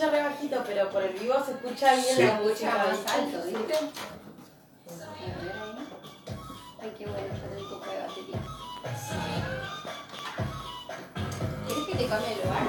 [0.00, 2.22] escucha re bajito, pero por el vivo se escucha bien Sí.
[2.22, 2.76] la Escucha música.
[2.76, 3.42] más alto.
[3.46, 3.74] ¿viste?
[6.82, 8.40] Ay, qué bueno, ya tengo poco de batería.
[11.68, 12.62] ¿Querés que te cambie el lugar?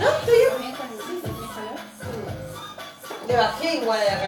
[0.00, 0.50] No, estoy bien.
[0.52, 3.26] ¿También con el mismo color?
[3.26, 4.25] Le bajé igual de acá.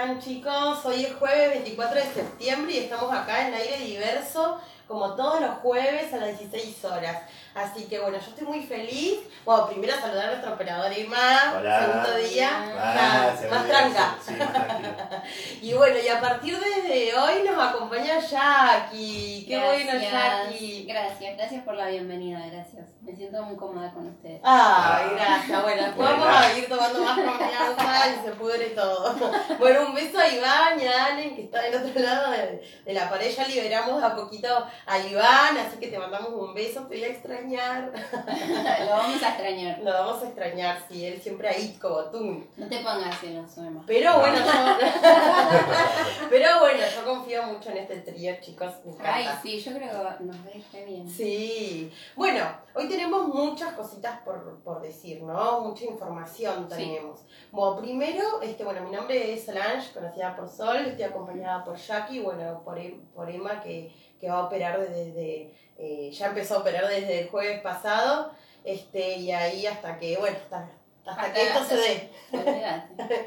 [0.00, 0.82] Están chicos?
[0.86, 5.58] Hoy es jueves 24 de septiembre y estamos acá en aire diverso, como todos los
[5.58, 7.18] jueves a las 16 horas.
[7.60, 9.18] Así que bueno, yo estoy muy feliz.
[9.44, 11.80] Bueno, primero saludar a nuestra operadora Irma, Hola.
[11.80, 14.16] segundo día, Ah, más tranca.
[14.24, 14.48] Sí, más.
[15.62, 19.44] Y bueno, y a partir de hoy nos acompaña Jackie.
[19.46, 19.92] Qué bueno.
[20.00, 20.86] Jackie.
[20.88, 22.86] Gracias, gracias por la bienvenida, gracias.
[23.02, 24.40] Me siento muy cómoda con ustedes.
[24.42, 25.62] Ay, gracias.
[25.62, 26.24] Bueno, después Bueno.
[26.24, 29.14] vamos a ir tomando más confianza y se pudre todo.
[29.58, 32.92] Bueno, un beso a Iván y a Allen, que está del otro lado de, de
[32.94, 33.30] la pared.
[33.30, 36.82] Ya liberamos a poquito a Iván, así que te mandamos un beso.
[36.86, 37.08] Te voy a
[37.54, 37.92] extrañar.
[38.86, 39.78] Lo vamos a extrañar.
[39.80, 42.44] Lo vamos a extrañar, sí, él siempre ahí como tú.
[42.56, 43.82] No te pongas celoso, Emma.
[43.86, 44.44] Pero bueno, yo,
[46.30, 48.72] pero bueno, yo confío mucho en este trío, chicos.
[49.02, 50.36] Ay, sí, yo creo que nos
[50.72, 51.08] re bien.
[51.08, 55.60] Sí, bueno, hoy tenemos muchas cositas por, por decir, ¿no?
[55.60, 56.76] Mucha información Sí.
[56.76, 57.20] tenemos.
[57.52, 62.20] Bueno, primero, este, bueno, mi nombre es Solange, conocida por Sol, estoy acompañada por Jackie,
[62.20, 66.58] bueno, por, Em- por Emma, que, que va a operar desde, eh, ya empezó a
[66.58, 68.32] operar desde el jueves pasado,
[68.64, 70.68] este, y ahí hasta que, bueno, hasta,
[71.06, 72.10] hasta Hasta- que esto se dé.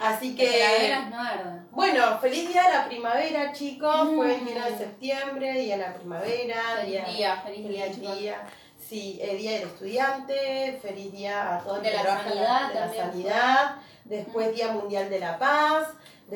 [0.00, 1.64] Así Que no.
[1.70, 4.08] Bueno, feliz día de la primavera, chicos.
[4.14, 4.44] Fue el Mm.
[4.46, 6.62] 21 de septiembre, día de la primavera.
[6.80, 8.18] Feliz día, feliz día, Feliz chicos.
[8.18, 8.42] día.
[8.88, 13.76] Sí, el día del estudiante, feliz día a todos los que trabajan de la sanidad.
[14.04, 15.88] Después Día Mundial de la Paz.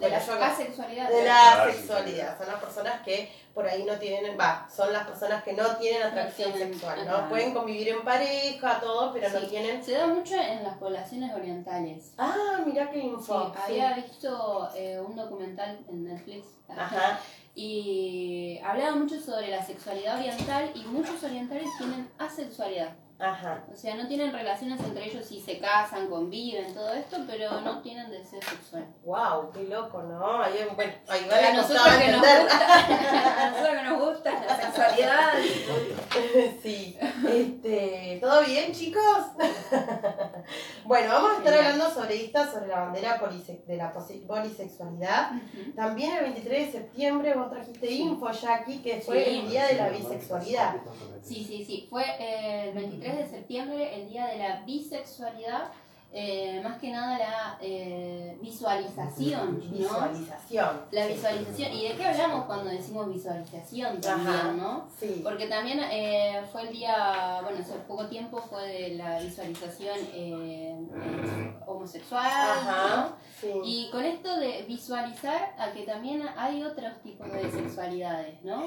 [0.00, 1.08] De la Bueno, asexualidad.
[1.10, 2.38] de la Ah, sexualidad.
[2.38, 6.02] Son las personas que por ahí no tienen, va, son las personas que no tienen
[6.02, 7.22] atracción tienen, sexual, ajá.
[7.22, 7.28] ¿no?
[7.28, 9.84] Pueden convivir en pareja, todo, pero no tienen.
[9.84, 12.12] Se da mucho en las poblaciones orientales.
[12.18, 13.52] Ah, mira qué Sí, info.
[13.54, 13.60] sí.
[13.64, 17.18] había visto eh, un documental en Netflix Ajá.
[17.54, 22.92] y hablaba mucho sobre la sexualidad oriental y muchos orientales tienen asexualidad.
[23.20, 23.64] Ajá.
[23.72, 27.82] O sea, no tienen relaciones entre ellos y se casan, conviven, todo esto, pero no
[27.82, 28.86] tienen deseo sexual.
[29.04, 30.42] Wow, qué loco, ¿no?
[30.42, 34.56] Ahí, bueno, ahí va A nosotros que nos gusta, a nosotros que nos gusta la
[34.60, 35.32] sexualidad.
[36.62, 36.98] Sí.
[37.28, 39.02] Este, ¿Todo bien, chicos?
[40.84, 41.72] bueno, vamos a estar Genial.
[41.72, 45.30] hablando sobre esta, sobre la bandera polise- de la polisexualidad.
[45.76, 48.02] También el 23 de septiembre vos trajiste Sí.
[48.02, 49.30] info, Jackie, que fue Sí.
[49.40, 50.74] el día de la bisexualidad.
[51.22, 51.86] Sí, sí, sí.
[51.88, 55.68] Fue eh, el 23 de septiembre, el día de la bisexualidad.
[56.12, 59.78] eh, más que nada la eh, visualización, ¿no?
[59.78, 60.80] Visualización.
[60.90, 61.72] La visualización.
[61.72, 64.52] ¿Y de qué hablamos cuando decimos visualización también, Ajá.
[64.52, 64.88] no?
[64.98, 65.20] Sí.
[65.22, 69.96] Porque también eh, fue el día, bueno, hace poco tiempo fue de la visualización
[71.64, 72.96] homosexual, Ajá.
[72.96, 73.16] ¿no?
[73.40, 73.52] Sí.
[73.64, 78.64] Y con esto de visualizar a que también hay otros tipos de sexualidades, ¿no?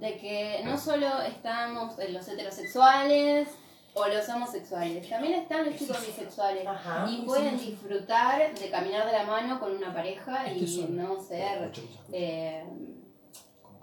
[0.00, 3.48] De que no solo estamos los heterosexuales
[3.94, 6.66] o los homosexuales, también están los chicos bisexuales.
[6.66, 7.06] Ajá.
[7.08, 11.70] Y pueden disfrutar de caminar de la mano con una pareja y no ser,
[12.12, 12.64] eh,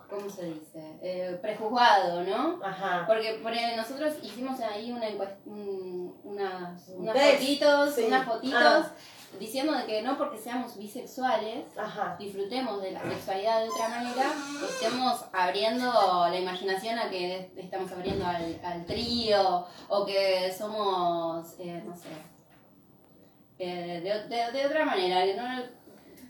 [0.10, 0.98] ¿cómo se dice?
[1.02, 2.60] Eh, prejuzgado, ¿no?
[2.64, 3.06] Ajá.
[3.08, 8.04] Porque por ejemplo, nosotros hicimos ahí una encuest- un- unas, unas fotitos, sí.
[8.08, 8.92] unas fotitos Ah.
[9.40, 12.16] Diciendo de que no porque seamos bisexuales Ajá.
[12.20, 14.32] disfrutemos de la sexualidad de otra manera,
[14.70, 15.86] estemos abriendo
[16.30, 22.10] la imaginación a que estamos abriendo al, al trío o que somos, eh, no sé,
[23.60, 25.24] eh, de, de- de otra manera.
[25.26, 25.81] que no-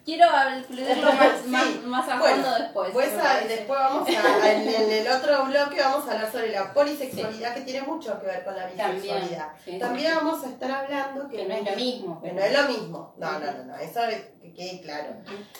[0.05, 0.25] quiero
[0.57, 1.49] incluirlo más, Sí.
[1.49, 2.91] más, más a Bueno, fondo después.
[2.91, 6.73] Pues a- después vamos a, en, en el otro bloque vamos a hablar sobre la
[6.73, 9.47] polisexualidad que tiene mucho que ver con la También, bisexualidad.
[9.63, 12.21] sí, También vamos a estar hablando que, Que no es lo mismo.
[12.21, 13.13] que no es lo mismo.
[13.17, 15.09] No, no, no, no, eso es- que quede claro.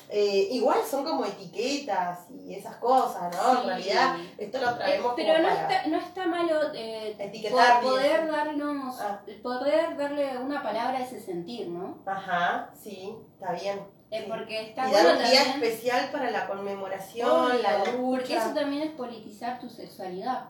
[0.10, 3.62] Eh, igual son como etiquetas y esas cosas, ¿no?
[3.62, 5.72] En realidad esto lo traemos pero como no para...
[5.76, 7.94] está, no está malo eh, Etiquetar po- bien.
[7.94, 9.22] poder darnos, Ah.
[9.44, 12.00] poder darle una palabra a ese sentir, ¿no?
[12.08, 13.80] Ajá, sí, está bien.
[14.12, 18.36] Eh, porque está y dar un día también- especial para la conmemoración, Obvio, la Porque
[18.36, 18.54] eso lucha.
[18.54, 20.50] también es politizar tu sexualidad.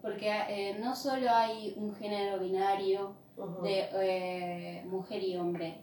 [0.00, 3.14] Porque eh, no solo hay un género binario
[3.62, 5.80] de eh, mujer y hombre.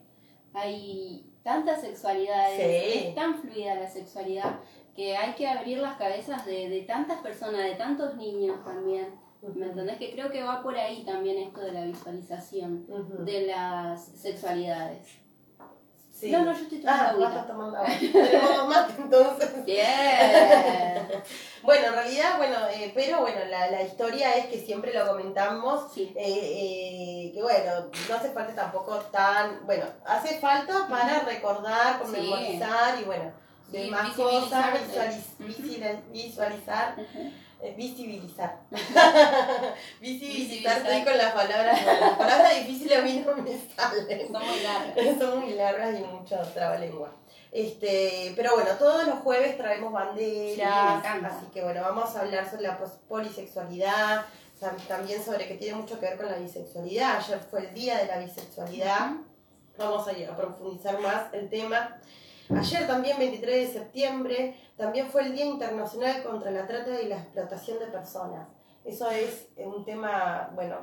[0.54, 3.08] Hay tantas sexualidades, Sí.
[3.08, 4.60] es tan fluida la sexualidad
[4.96, 9.08] que hay que abrir las cabezas de, de tantas personas, de tantos niños también.
[9.42, 9.98] ¿Me entendés?
[9.98, 12.86] Que creo que va por ahí también esto de la visualización
[13.26, 15.08] de las sexualidades.
[16.20, 16.32] Sí.
[16.32, 17.30] No, no, yo estoy tomando Ah, agüita.
[17.30, 17.86] vas a tomar agua.
[18.00, 19.66] Tenemos más entonces.
[19.66, 21.08] Bien.
[21.64, 25.94] Bueno, en realidad, bueno, eh, pero bueno, la, la historia es que siempre lo comentamos,
[25.94, 26.12] Sí.
[26.16, 33.00] eh, eh, que bueno, no hace falta tampoco tan, bueno, hace falta para recordar, conmemorizar
[33.00, 33.32] y bueno,
[33.72, 37.32] Sí, demás cosas, visualiz- visualizar, eh,
[37.76, 38.60] visibilizar.
[38.72, 40.78] visibilizar, Visibilizar.
[40.78, 44.28] estoy con las palabras, las palabras difíciles a mí no me salen.
[44.32, 45.20] Son muy largas.
[45.20, 47.14] Son muy largas y mucho trabalengua.
[47.52, 51.28] Este, pero bueno, todos los jueves traemos Sí, banderas, encanta.
[51.36, 52.78] así que bueno, vamos a hablar sobre la
[53.08, 54.26] polisexualidad,
[54.62, 57.18] tam- también sobre que tiene mucho que ver con la bisexualidad.
[57.18, 59.12] Ayer fue el día de la bisexualidad,
[59.80, 61.98] vamos a, ir a profundizar más el tema.
[62.50, 67.18] Ayer también, 23 de septiembre, también fue el Día Internacional contra la Trata y la
[67.18, 68.48] Explotación de Personas.
[68.84, 70.78] Eso es un tema, bueno,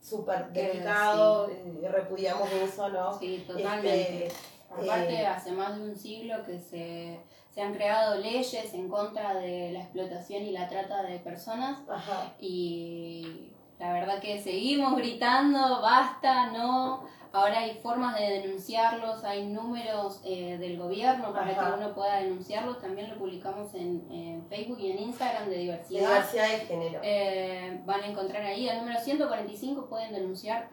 [0.00, 3.18] súper delicado, eh, repudiamos eso, ¿no?
[3.18, 4.26] Sí, totalmente.
[4.26, 4.36] Este,
[4.70, 7.20] Aparte, eh, hace más de un siglo que se,
[7.54, 12.34] se han creado leyes en contra de la explotación y la trata de personas Ajá.
[12.40, 17.04] y la verdad que seguimos gritando, basta, no.
[17.34, 21.70] Ahora hay formas de denunciarlos, hay números eh, del gobierno para Ajá.
[21.76, 22.80] que uno pueda denunciarlos.
[22.80, 26.00] También lo publicamos en, en Facebook y en Instagram de diversidad.
[26.08, 27.00] Diversidad de género.
[27.02, 30.68] Eh, van a encontrar ahí el número 145, pueden denunciar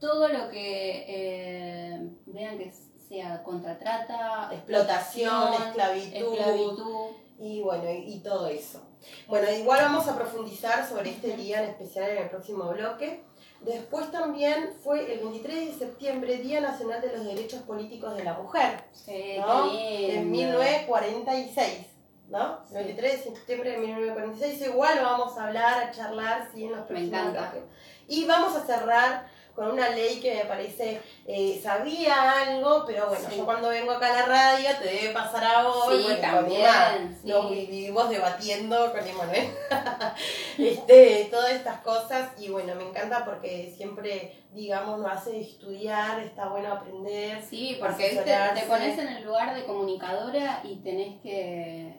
[0.00, 2.72] todo lo que eh, vean que
[3.08, 7.06] sea contratrata, Explotación, esclavitud, esclavitud.
[7.38, 8.82] y bueno, y, y todo eso.
[9.28, 13.24] Bueno, igual vamos a profundizar sobre este día en especial en el próximo bloque.
[13.60, 18.32] Después también fue el 23 de septiembre, Día Nacional de los Derechos Políticos de la
[18.34, 19.70] Mujer, Sí, ¿no?
[19.70, 20.58] en lindo.
[20.58, 21.86] 1946,
[22.30, 22.58] ¿no?
[22.70, 26.86] El 23 de septiembre de 1946, igual vamos a hablar, a charlar, sí, en los
[26.86, 27.50] próximos encanta.
[27.50, 27.62] bloques.
[28.08, 33.28] Y vamos a cerrar con una ley que me parece, eh, sabía algo, pero bueno,
[33.28, 33.36] Sí.
[33.36, 37.18] yo cuando vengo acá a la radio te debe pasar a vos, Sí, bueno, también,
[37.22, 37.28] sí.
[37.28, 39.48] nos vivimos debatiendo con Emanuel,
[40.58, 46.48] este, todas estas cosas, y bueno, me encanta porque siempre, digamos, nos hace estudiar, está
[46.48, 48.66] bueno aprender, Sí, porque te asesorarse.
[48.66, 51.98] pones en el lugar de comunicadora y tenés que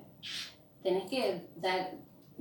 [0.83, 1.91] tenés que dar,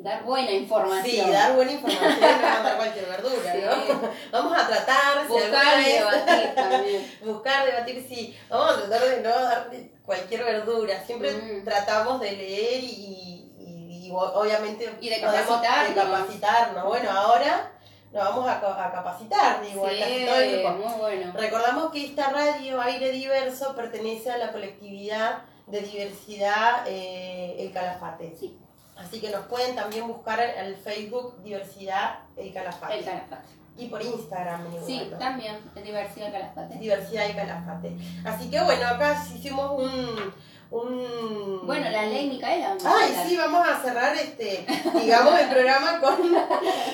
[0.02, 1.26] dar buena información.
[1.26, 3.60] Sí, dar buena información no mandar cualquier verdura, Sí.
[3.64, 4.00] ¿no?
[4.32, 7.18] Vamos a tratar, si Buscar vez- debatir también.
[7.24, 8.36] buscar, debatir, sí.
[8.48, 9.70] Vamos a tratar de no dar
[10.04, 11.02] cualquier verdura.
[11.04, 11.64] Siempre Mm.
[11.64, 15.88] tratamos de leer y, y- obviamente Y de capacitarnos.
[15.88, 16.84] de capacitarnos.
[16.84, 17.72] Bueno, ahora
[18.12, 20.70] nos vamos a, ca- a capacitar, digo, a casi todo el Sí, grupo.
[20.88, 21.32] muy bueno.
[21.34, 28.34] Recordamos que esta radio Aire Diverso pertenece a la colectividad de diversidad eh, El Calafate.
[28.36, 28.58] Sí,
[29.00, 32.98] Así que nos pueden también buscar al Facebook Diversidad El Calafate.
[32.98, 33.48] el calafate.
[33.78, 34.66] y por Instagram.
[34.66, 35.16] igual, Sí, ¿no?
[35.18, 36.74] también, diversidad calafate.
[36.78, 37.96] Diversidad y Calafate.
[38.24, 40.32] Así que bueno, acá hicimos un...
[40.70, 41.66] un...
[41.66, 42.76] Bueno, la ley Micaela.
[42.84, 44.64] Ay, sí, vamos a cerrar este,
[45.00, 46.14] digamos, el programa con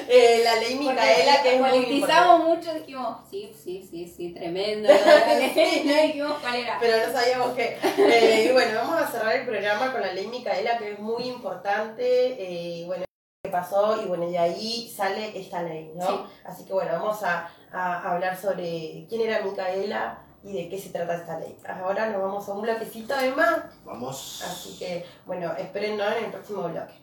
[0.08, 2.56] eh, la ley Porque Micaela, que es muy politizamos importante.
[2.72, 4.88] mucho, dijimos, sí, sí, sí, sí, tremendo.
[4.88, 6.78] ley, no dijimos cuál era.
[6.80, 7.78] Pero no sabíamos que.
[7.98, 11.24] Eh, y bueno, vamos a cerrar el programa con la ley Micaela, que es muy
[11.24, 12.02] importante.
[12.02, 13.04] eh, bueno,
[13.44, 16.06] que pasó y bueno, de ahí sale esta ley, ¿no?
[16.06, 16.14] Sí.
[16.44, 20.90] Así que bueno, vamos a, a hablar sobre quién era Micaela y de qué se
[20.90, 21.58] trata esta ley.
[21.68, 24.44] Ahora nos vamos a un bloquecito además, Vamos.
[24.46, 26.94] así que bueno, espérennos en el próximo bloque.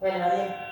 [0.00, 0.71] Bueno, bien.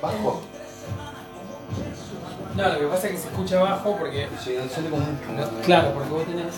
[0.00, 0.42] Bajo.
[2.56, 4.28] No, lo que pasa es que se escucha bajo porque.
[4.42, 5.18] Sí, no como un
[5.64, 6.54] claro, porque vos tenés.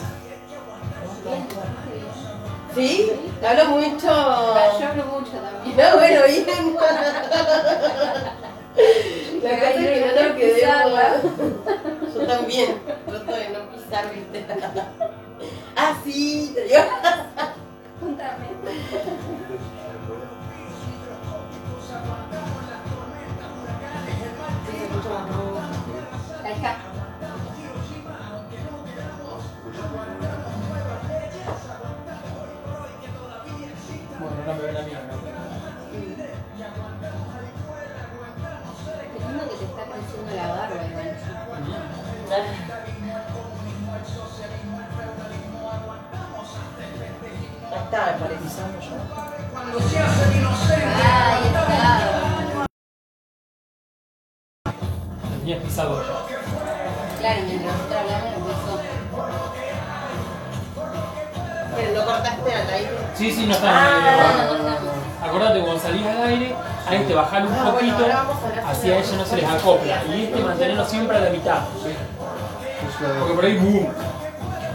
[2.75, 3.13] ¿Sí?
[3.47, 4.07] Hablo mucho.
[4.07, 5.77] Yo hablo mucho también.
[5.77, 6.77] No, bueno, bien.
[9.43, 11.01] La cosa es que no nos quedemos.
[12.15, 12.71] Yo también.
[13.07, 14.47] Trato de no pisar, viste.
[15.77, 16.81] Ah, sí, te digo.
[18.01, 18.47] Contame.
[24.67, 25.61] Se escucha más ruido.
[26.45, 26.73] Ahí está.
[34.21, 34.63] Bueno, no me.
[39.43, 40.77] Es que te está creciendo la barba,
[47.93, 48.01] igual.
[48.01, 48.63] Ya está, me parece.
[51.05, 52.67] Ahí está.
[55.41, 56.09] Tenías pisado ya.
[57.19, 58.81] Claro, mientras nosotros hablamos empezó.
[61.75, 62.91] Pero no cortaste al aire.
[63.15, 63.99] Sí, sí, no está Ah.
[63.99, 64.91] en el aire.
[65.25, 66.57] Acordate, cuando salís al aire,
[66.89, 69.17] a este bajar un Ah, bueno, poquito, ahora vamos a hablar así sobre a ella
[69.17, 70.03] no se les acopla.
[70.09, 71.59] Y este mantenerlo siempre a la mitad.
[73.21, 73.89] Porque por ahí, boom.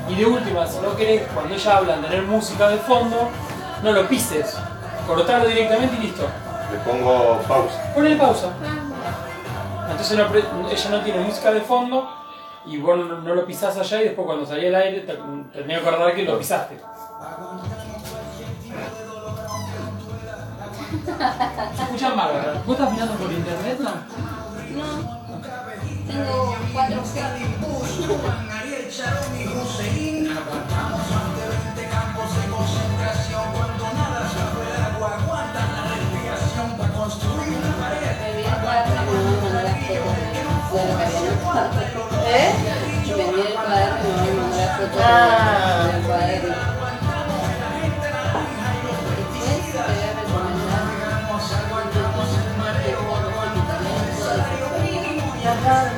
[0.09, 3.29] Y de última, si no querés, cuando ella habla, tener música de fondo,
[3.83, 4.57] no lo pises.
[5.05, 6.27] Cortarlo directamente y listo.
[6.71, 7.93] Le pongo pausa.
[7.93, 8.47] Ponle pausa.
[9.89, 12.09] Entonces no pre- ella no tiene música de fondo
[12.65, 15.61] y vos no, no lo pisás allá y después cuando salí al aire te, te
[15.61, 16.77] tenés que acordar que lo pisaste.
[21.75, 22.61] Se escucha mal, ¿verdad?
[22.65, 23.91] ¿Vos estás mirando por internet, no?
[23.91, 25.16] No.
[26.07, 28.27] Tengo 4G.
[37.27, 41.19] Me olvidé el cuaderno y me voy a mandar las fotos de lo que había
[41.19, 41.69] anotado.
[42.27, 42.53] ¿Eh?
[43.07, 45.89] Me olvidé el cuaderno y me voy a mandar las fotos Ah.
[45.91, 46.55] del cuaderno.
[46.57, 46.95] Después
[49.71, 50.87] te voy a recomendar
[55.47, 55.77] Ajá.
[55.79, 55.96] Bueno,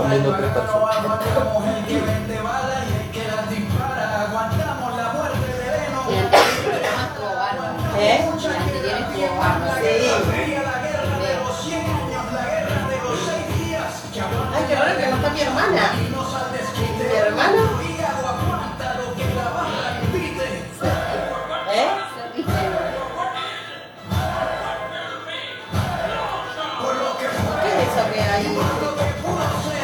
[0.00, 2.39] están viendo tres personas.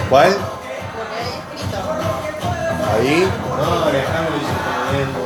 [0.08, 0.36] ¿Cuál?
[2.92, 3.28] Ahí.
[3.56, 4.52] No, Alejandro dice
[4.86, 5.18] comiendo.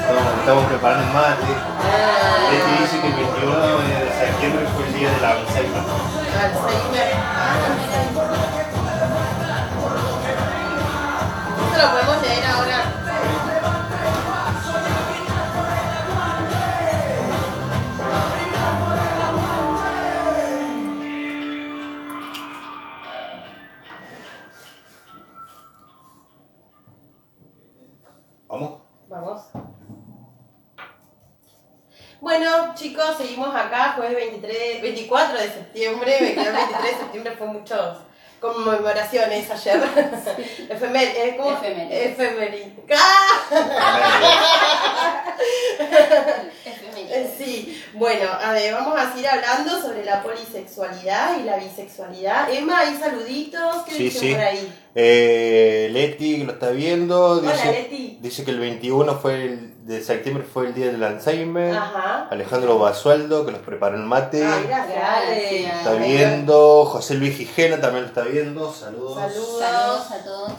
[0.00, 1.52] Estamos, estamos preparando el mate.
[1.82, 5.82] Ah, Este dice que el 21 de septiembre fue el día del Alzheimer.
[6.42, 8.11] Alzheimer.
[38.64, 39.80] Conmemoraciones ayer.
[40.68, 41.56] Efemer, eh, ¿cómo?
[41.62, 42.72] Efemérides.
[42.94, 45.22] ¡Ah!
[46.64, 47.10] Efemérides.
[47.10, 52.52] Eh, Sí, bueno, a ver, vamos a seguir hablando sobre la polisexualidad y la bisexualidad.
[52.52, 54.30] Emma, hay saluditos, ¿qué Sí, dicen sí.
[54.34, 54.72] por ahí?
[54.94, 58.18] Eh, Leti, que lo está viendo, Hola, dice, Leti.
[58.20, 61.74] dice que el 21 fue el, de septiembre fue el día del Alzheimer.
[61.76, 62.28] Ajá.
[62.30, 64.44] Alejandro Basualdo, que nos preparó el mate.
[64.44, 64.96] Ay, gracias.
[64.96, 65.76] Gracias.
[65.78, 66.84] está viendo.
[66.86, 68.72] José Luis Gijena también lo está viendo.
[68.72, 69.14] Saludos.
[69.18, 69.58] Saludos.
[69.60, 70.52] Saludos a todos.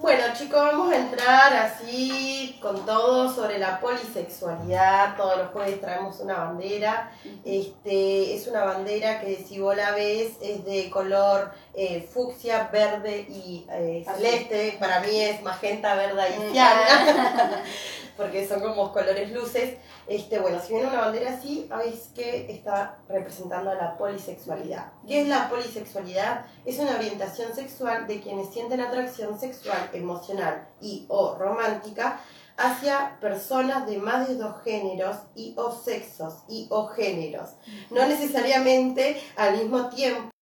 [0.00, 5.16] Bueno, chicos, vamos a entrar así con todo sobre la polisexualidad.
[5.16, 7.10] Todos los jueves traemos una bandera.
[7.42, 13.20] Este, es una bandera que si vos la ves es de color eh, fucsia, verde
[13.30, 14.76] y eh, celeste.
[14.78, 16.52] Para mí es magenta, verde y Mm.
[16.52, 17.62] ciana,
[18.16, 19.78] porque son como colores luces.
[20.06, 24.92] Este, bueno, si viene una bandera así, es que está representando la polisexualidad.
[25.06, 26.46] ¿Qué es la polisexualidad?
[26.64, 32.20] Es una orientación sexual de quienes sienten atracción sexual, emocional y o romántica
[32.56, 37.50] hacia personas de más de dos géneros y o sexos y o géneros.
[37.90, 40.34] No necesariamente al mismo tiempo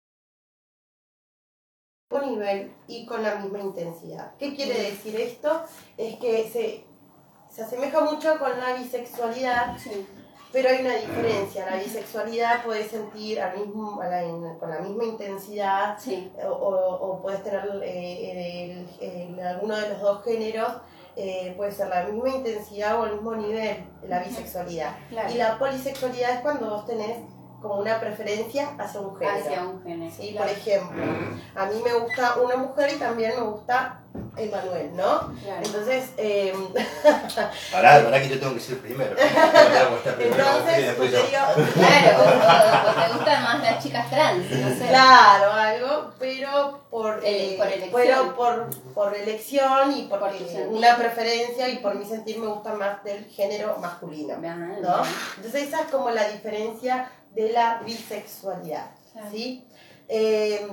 [2.21, 4.37] nivel y con la misma intensidad.
[4.39, 5.65] ¿Qué quiere decir esto?
[5.97, 6.85] Es que se,
[7.55, 10.07] se asemeja mucho con la bisexualidad, Sí.
[10.53, 11.67] pero hay una diferencia.
[11.71, 16.33] La bisexualidad puedes sentir al mismo, a la- con la misma intensidad Sí.
[16.49, 19.07] o, puedes tener eh, el-
[19.39, 20.73] el- alguno de los dos géneros,
[21.15, 24.97] eh, puede ser la misma intensidad o el mismo nivel, la bisexualidad.
[25.11, 25.31] Claro.
[25.31, 27.19] Y la polisexualidad es cuando vos tenés
[27.63, 29.39] como una preferencia hacia un género.
[29.39, 30.13] Hacia un género.
[30.15, 30.49] Sí, claro.
[30.49, 31.03] por ejemplo,
[31.55, 33.99] a mí me gusta una mujer y también me gusta
[34.37, 35.33] Emanuel, ¿no?
[35.43, 35.63] Claro.
[35.65, 36.53] Entonces, eh,
[37.73, 39.15] Pará, pará que yo tengo que ser primero.
[40.19, 41.23] Entonces, te yo.
[41.23, 44.87] digo, Claro, o te gustan más las chicas trans, no sé.
[44.89, 47.93] Claro, algo, pero por, Eh, eh, por elección.
[47.95, 52.47] pero por, por elección y por, Por eh, una preferencia y por mi sentir me
[52.47, 55.03] gusta más del género masculino, ¿no?
[55.37, 58.91] Entonces esa es como la diferencia de la bisexualidad.
[59.31, 59.65] ¿sí?
[60.09, 60.67] Eh,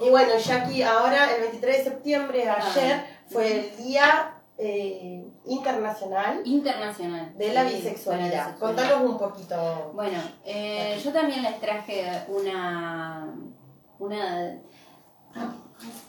[0.00, 2.58] y bueno, Jackie, ahora el 23 de septiembre, Ah.
[2.74, 7.36] ayer, fue el Día eh, Internacional Internacional.
[7.36, 8.28] de la Sí, bisexualidad.
[8.30, 8.58] de la bisexualidad.
[8.58, 9.90] Contanos un poquito.
[9.94, 13.34] Bueno, eh, yo también les traje una.
[13.98, 14.58] una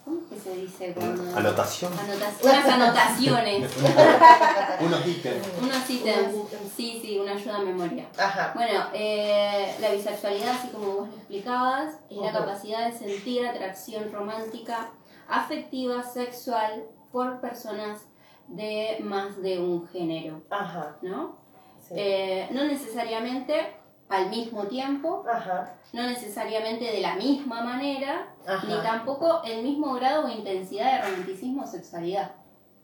[0.05, 1.35] ¿Cómo es que se dice cuando.?
[1.37, 1.91] Anotación.
[1.93, 3.71] Anotac- unas anotaciones.
[4.79, 5.47] Unos ítems.
[5.61, 6.35] unos ítems.
[6.75, 8.05] Sí, sí, una ayuda a memoria.
[8.17, 8.51] Ajá.
[8.55, 14.11] Bueno, eh, la bisexualidad, así como vos lo explicabas, es la capacidad de sentir atracción
[14.11, 14.91] romántica,
[15.27, 18.01] afectiva, sexual por personas
[18.47, 20.95] de más de un género, Ajá.
[21.01, 21.37] ¿no?
[21.85, 21.95] sí.
[21.97, 23.75] Eh, no necesariamente
[24.09, 25.73] al mismo tiempo, Ajá.
[25.93, 28.65] no necesariamente de la misma manera, Ajá.
[28.67, 32.31] ni tampoco el mismo grado o intensidad de romanticismo o sexualidad,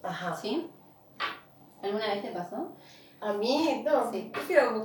[0.04, 0.36] Ajá.
[0.36, 0.70] ¿sí?
[1.82, 2.74] ¿Alguna vez te pasó?
[3.22, 4.30] A mí, no, Sí.
[4.34, 4.84] prefiero que me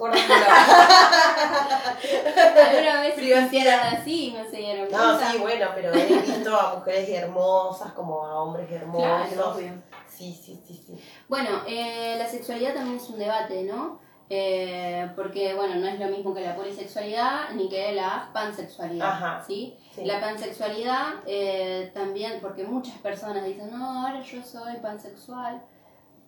[2.57, 5.33] ¿Alguna vez se sintieron así no se dieron No, cuenta?
[5.33, 9.29] sí, bueno, pero he visto a mujeres hermosas como a hombres hermosos.
[9.33, 9.73] Claro, obvio.
[10.09, 11.01] Sí, sí, sí, sí.
[11.29, 14.01] Bueno, eh, la sexualidad también es un debate, ¿no?
[14.31, 19.45] Eh, porque, bueno, no es lo mismo que la polisexualidad ni que la pansexualidad, Ajá.
[19.47, 19.75] ¿sí?
[19.95, 20.05] Sí.
[20.05, 25.63] La pansexualidad eh, también, porque muchas personas dicen, no, ahora yo soy pansexual,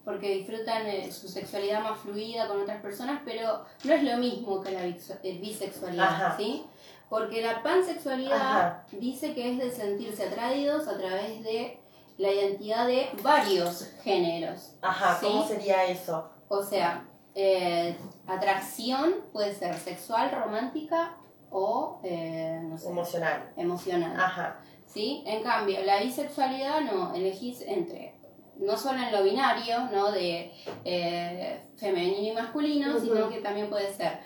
[0.03, 4.63] porque disfrutan eh, su sexualidad más fluida con otras personas, pero no es lo mismo
[4.63, 6.37] que la bisexu- bisexualidad, Ajá.
[6.39, 6.65] ¿sí?
[7.11, 8.87] Porque la pansexualidad Ajá.
[8.93, 11.79] dice que es de sentirse atraídos a través de
[12.17, 14.73] la identidad de varios géneros.
[14.81, 15.27] Ajá, Sí.
[15.27, 16.31] ¿cómo sería eso?
[16.49, 21.15] O sea, eh, atracción puede ser sexual, romántica
[21.51, 23.53] o, eh, no sé, Emocional.
[23.57, 24.19] emocional.
[24.19, 24.61] Ajá.
[24.87, 25.23] ¿sí?
[25.27, 28.15] En cambio, la bisexualidad no, elegís entre,
[28.57, 30.11] no solo en lo binario, ¿no?
[30.11, 30.53] De
[30.85, 34.19] eh, femenino y masculino, sino que también puede ser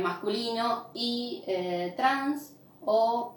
[0.00, 1.44] masculino y
[1.96, 3.36] trans o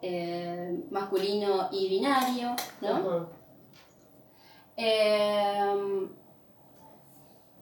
[0.89, 3.29] masculino y binario, ¿no?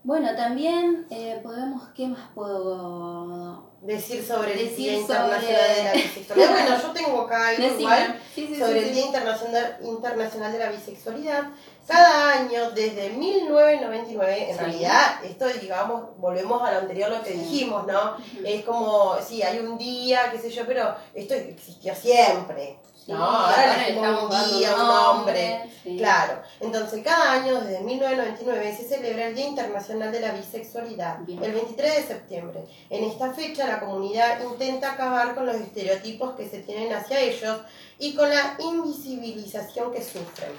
[0.03, 5.83] Bueno, también eh, podemos, ¿qué más puedo Decir sobre el Decir Día sobre- Internacional de
[5.83, 6.51] la Bisexualidad.
[6.51, 8.19] Bueno, yo tengo acá algo igual.
[8.35, 8.93] Sí, Sí, sobre sí, el.
[8.93, 11.43] Día Internacional, Internacional de la Bisexualidad.
[11.89, 14.60] Cada año, desde 1999, en Sí.
[14.63, 18.15] realidad, esto, digamos, volvemos a lo anterior, lo que dijimos, ¿no?
[18.45, 22.78] Es como, sí, hay un día, qué sé yo, pero esto existió siempre.
[23.06, 25.63] Sí, no, ahora le un día, un nombre.
[25.84, 25.97] sí.
[25.97, 31.43] Claro, entonces cada año desde 1999 se celebra el Día Internacional de la Bisexualidad, Bien.
[31.43, 32.65] el 23 de septiembre.
[32.91, 37.60] En esta fecha la comunidad intenta acabar con los estereotipos que se tienen hacia ellos
[37.99, 40.51] y con la invisibilización que sufren.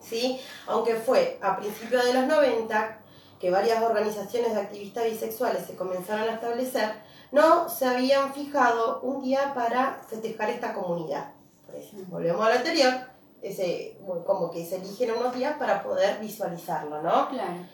[0.00, 0.40] ¿sí?
[0.66, 2.98] Aunque fue a principios de los 90
[3.38, 6.92] que varias organizaciones de activistas bisexuales se comenzaron a establecer,
[7.32, 11.32] no se habían fijado un día para festejar esta comunidad.
[11.64, 12.92] Por eso, volvemos a lo anterior,
[13.40, 17.28] ese, como que se eligen unos días para poder visualizarlo, ¿no?
[17.28, 17.66] Claro.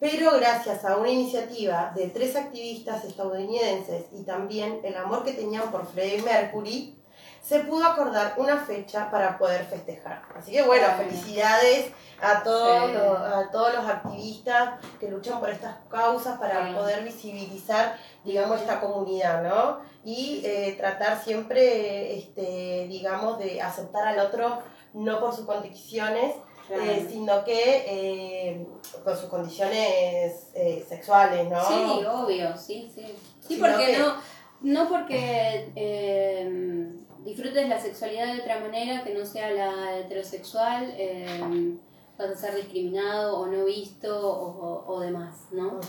[0.00, 5.70] Pero gracias a una iniciativa de tres activistas estadounidenses y también el amor que tenían
[5.70, 6.98] por Freddie Mercury,
[7.44, 10.22] se pudo acordar una fecha para poder festejar.
[10.34, 11.90] Así que bueno, felicidades
[12.22, 12.92] a todos, Sí.
[12.94, 16.74] los, a todos los activistas que luchan por estas causas para Sí.
[16.74, 19.80] poder visibilizar, digamos, esta comunidad, ¿no?
[20.04, 24.60] Y eh, tratar siempre, este, digamos, de aceptar al otro
[24.94, 26.34] no por sus condiciones,
[26.66, 26.82] claro.
[26.82, 28.66] eh, sino que eh,
[29.04, 31.62] con sus condiciones eh, sexuales, ¿no?
[31.62, 33.04] Sí, obvio, sí, sí.
[33.40, 34.14] Sí, Sino porque que- no,
[34.62, 36.90] no porque eh,
[37.24, 41.76] disfrutes la sexualidad de otra manera que no sea la heterosexual, eh,
[42.18, 45.80] vas a ser discriminado o no visto o, o demás, ¿no?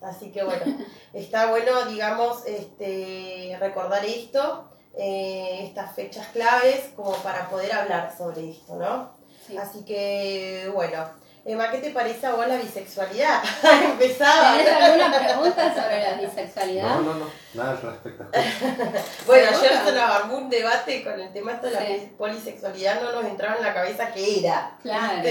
[0.00, 0.64] Así que bueno,
[1.12, 8.50] está bueno, digamos, este, recordar esto, eh, estas fechas claves, como para poder hablar sobre
[8.50, 9.10] esto, ¿no?
[9.46, 9.56] Sí.
[9.56, 11.04] Así que, bueno,
[11.44, 13.42] Emma, ¿qué te parece a vos la bisexualidad?
[13.84, 14.56] Empezaba.
[14.56, 16.94] ¿Tenés alguna pregunta sobre la bisexualidad?
[16.96, 18.24] No, no, no, nada al respecto.
[19.26, 22.12] Bueno, ayer se nos armó un debate con el tema esto de la Sí.
[22.16, 24.76] polisexualidad, no nos entraba en la cabeza qué era.
[24.82, 25.28] Claro.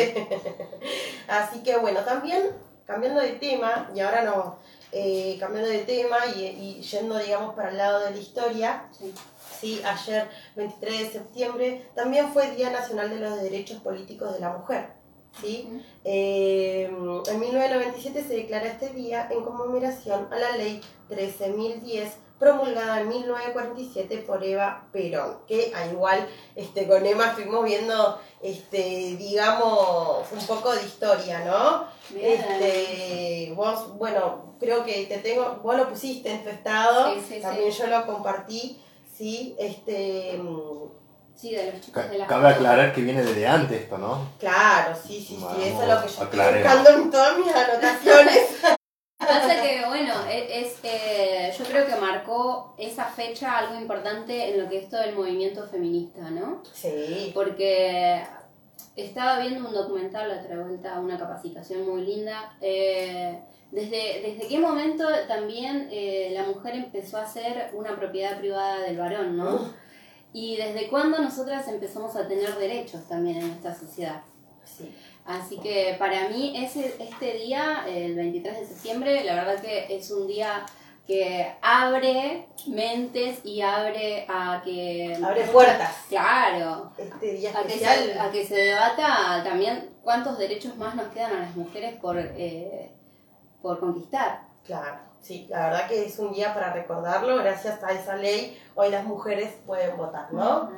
[1.29, 2.43] Así que bueno, también
[2.85, 4.57] cambiando de tema, y ahora no,
[4.91, 9.13] eh, cambiando de tema y, y yendo, digamos, para el lado de la historia, Sí.
[9.61, 14.49] sí, ayer, 23 de septiembre, también fue Día Nacional de los Derechos Políticos de la
[14.49, 14.89] Mujer.
[15.39, 15.69] ¿Sí?
[16.03, 23.09] Eh, en 1997 se declara este día en conmemoración a la ley 13.010 promulgada en
[23.09, 30.47] 1947 por Eva Perón, que al igual este, con Emma estuvimos viendo, este, digamos, un
[30.47, 31.85] poco de historia, ¿no?
[32.09, 32.39] Bien.
[32.41, 37.35] Este, vos, bueno, creo que te tengo, vos lo pusiste en tu estado, Sí, sí,
[37.35, 37.41] sí.
[37.41, 38.81] también yo lo compartí,
[39.15, 40.41] sí, este,
[41.41, 44.29] Sí, de los chicos de la Cabe aclarar que viene desde antes esto, ¿no?
[44.39, 47.47] claro, sí, sí, sí, Vamos, eso es lo que yo estoy buscando en todas mis
[47.47, 48.57] anotaciones.
[49.17, 54.61] Pasa que, bueno, es, es, eh, yo creo que marcó esa fecha algo importante en
[54.61, 56.61] lo que es todo el movimiento feminista, ¿no?
[56.73, 58.23] sí, Porque
[58.95, 62.53] estaba viendo un documental la otra vuelta, una capacitación muy linda.
[62.61, 63.39] eh,
[63.71, 68.97] desde, ¿Desde qué momento también eh, la mujer empezó a ser una propiedad privada del
[68.97, 69.73] varón, no?
[70.33, 74.21] Y desde cuándo nosotras empezamos a tener derechos también en esta sociedad.
[74.65, 74.93] sí.
[75.25, 80.09] Así que para mí ese, este día, el 23 de septiembre, la verdad que es
[80.09, 80.65] un día
[81.05, 85.17] que abre mentes y abre a que...
[85.23, 86.05] Abre puertas.
[86.09, 91.07] Claro, Este día a que, se, a que se debata también cuántos derechos más nos
[91.09, 92.91] quedan a las mujeres por, eh,
[93.61, 94.41] por conquistar.
[94.65, 97.37] Claro, sí, la verdad que es un día para recordarlo.
[97.37, 100.69] Gracias a esa ley, hoy las mujeres pueden votar, ¿no?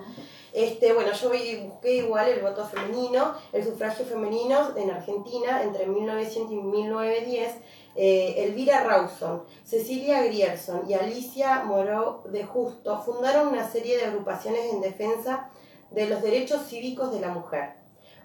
[0.54, 6.52] Este, bueno, yo busqué igual el voto femenino, el sufragio femenino en Argentina entre 1900
[6.52, 7.56] y 1910.
[7.96, 14.74] eh, Elvira Rawson, Cecilia Grierson y Alicia Moró de Justo fundaron una serie de agrupaciones
[14.74, 15.50] en defensa
[15.92, 17.74] de los derechos cívicos de la mujer.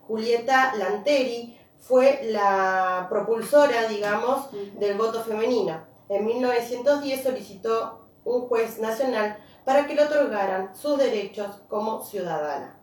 [0.07, 5.88] Julieta Lanteri fue la propulsora, digamos, del voto femenino.
[6.09, 12.79] En 1910 solicitó un juez nacional para que le otorgaran sus derechos como ciudadana.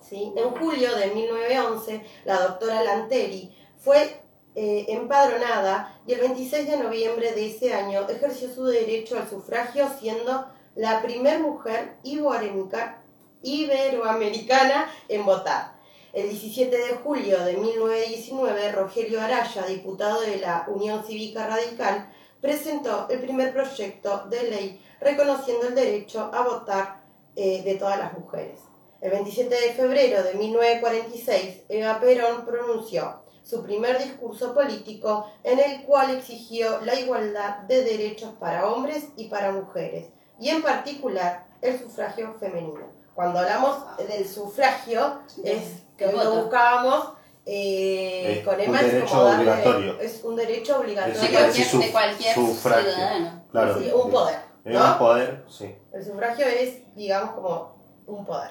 [0.00, 0.32] ¿Sí?
[0.36, 4.20] En julio de 1911, la doctora Lanteri fue
[4.54, 9.86] eh, empadronada y el 26 de noviembre de ese año ejerció su derecho al sufragio
[9.98, 12.96] siendo la primer mujer iberoamerica-
[13.42, 15.76] iberoamericana en votar.
[16.12, 23.06] El 17 de julio de 1919, Rogelio Araya, diputado de la Unión Cívica Radical, presentó
[23.10, 27.00] el primer proyecto de ley reconociendo el derecho a votar
[27.36, 28.60] eh, de todas las mujeres.
[29.00, 35.84] El 27 de febrero de 1946, Eva Perón pronunció su primer discurso político en el
[35.84, 41.78] cual exigió la igualdad de derechos para hombres y para mujeres, y en particular el
[41.78, 42.98] sufragio femenino.
[43.14, 47.17] cuando hablamos del sufragio, es que lo buscábamos
[47.50, 50.00] eh, Es con un Emma es derecho como darle- obligatorio.
[50.00, 51.20] es un derecho obligatorio.
[51.22, 52.92] De cualquier, sí, su- de cualquier sufragio.
[52.92, 53.44] ciudadano.
[53.50, 53.78] Claro.
[53.78, 54.38] Sí, un poder.
[54.64, 54.92] Es ¿no?
[54.92, 55.74] un poder, sí.
[55.92, 57.74] El sufragio es, digamos, como
[58.06, 58.50] un poder.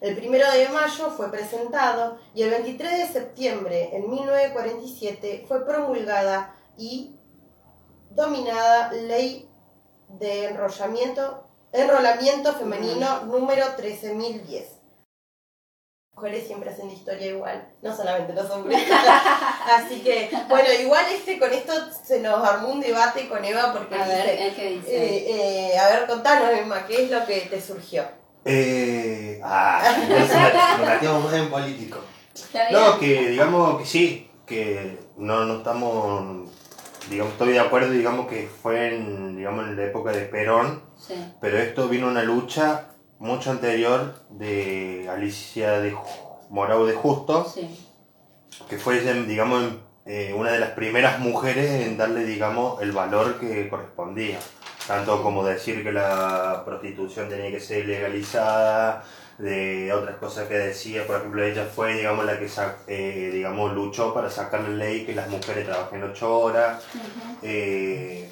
[0.00, 6.54] El primero de mayo fue presentado y el 23 de septiembre en 1947 fue promulgada
[6.76, 7.14] y
[8.10, 9.48] dominada Ley
[10.08, 14.73] de Enrollamiento, Enrolamiento Femenino número 13.010.
[16.24, 18.82] Mujeres siempre hacen historia igual, no solamente los hombres.
[19.76, 23.94] Así que, bueno, igual este con esto se nos armó un debate con Eva porque
[23.94, 24.96] A ver, dice, ¿el qué dice?
[24.96, 28.04] eh, eh, a ver, contanos, Emma, ¿qué es lo que te surgió?
[28.46, 29.82] Eh, ah,
[31.02, 31.98] nos en político.
[32.70, 36.48] No, que digamos que sí, que no, no estamos,
[37.10, 41.16] digamos, estoy de acuerdo, digamos que fue en, digamos, en la época de Perón, Sí,
[41.38, 42.93] pero esto vino una lucha
[43.24, 45.96] mucho anterior de Alicia de
[46.50, 47.68] Morau de Justo, sí.
[48.68, 49.64] que fue, digamos,
[50.04, 54.38] eh, una de las primeras mujeres en darle, digamos, el valor que correspondía.
[54.86, 59.02] Tanto como decir que la prostitución tenía que ser legalizada,
[59.38, 62.48] de otras cosas que decía, por ejemplo, ella fue, digamos, la que,
[62.88, 67.38] eh, digamos, luchó para sacar la ley que las mujeres trabajen ocho horas, Ujú.
[67.42, 68.30] eh,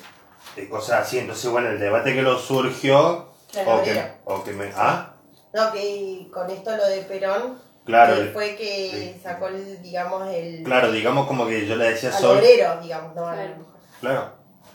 [0.57, 1.19] eh, cosas así.
[1.19, 3.33] Entonces, bueno, el debate que lo surgió,
[3.67, 4.12] o que.
[4.25, 4.71] O que me...
[4.77, 5.15] Ah,
[5.55, 9.21] No, que con esto lo de Perón, claro, que fue que sí.
[9.23, 13.15] sacó, el, digamos, el claro, digamos como que yo le decía al Sol, obrero, digamos,
[13.15, 13.57] no a la Claro.
[13.59, 13.73] mujer.
[14.01, 14.33] claro,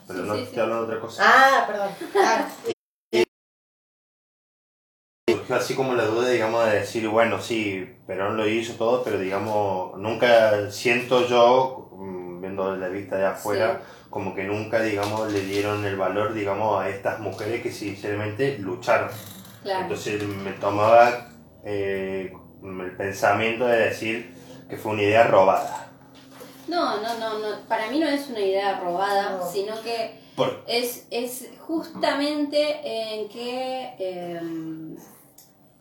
[0.07, 0.41] pero Sí, no sí.
[0.43, 1.23] estoy hablando de otra cosa.
[1.25, 1.89] Ah, perdón.
[2.23, 2.47] Ah,
[5.29, 9.17] surgió así como la duda, digamos, de decir, bueno, sí, Perón lo hizo todo, pero
[9.19, 15.41] digamos, nunca siento yo, mm, viendo la vista de afuera, como que nunca, digamos, le
[15.41, 19.09] dieron el valor, digamos, a estas mujeres que sinceramente lucharon.
[19.67, 19.81] Claro.
[19.83, 21.27] Entonces me tomaba
[21.65, 22.31] eh,
[22.63, 24.33] el pensamiento de decir
[24.69, 25.89] que fue una idea robada.
[26.69, 27.67] No, no, no, no.
[27.67, 29.51] Para mí no es una idea robada, No.
[29.51, 34.39] sino que Por, es, es justamente en qué, eh,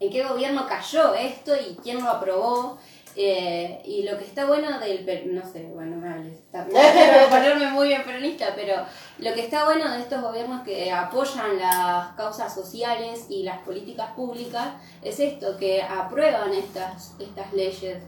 [0.01, 2.79] en qué gobierno cayó esto y quién lo aprobó.
[3.19, 5.35] Eh, y lo que está bueno del...
[5.35, 6.39] No sé, bueno, me hables.
[6.39, 8.75] Está, no quiero ponerme muy bien peronista, pero
[9.19, 14.11] lo que está bueno de estos gobiernos que apoyan las causas sociales y las políticas
[14.13, 18.03] públicas es esto, que aprueban estas, estas leyes.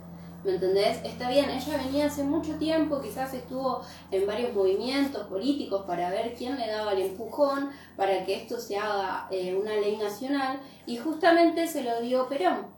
[0.45, 1.01] ¿Me entendés?
[1.03, 6.35] Está bien, ella venía hace mucho tiempo, quizás estuvo en varios movimientos políticos para ver
[6.37, 10.97] quién le daba el empujón para que esto se haga eh, una ley nacional y
[10.97, 12.78] justamente se lo dio Perón.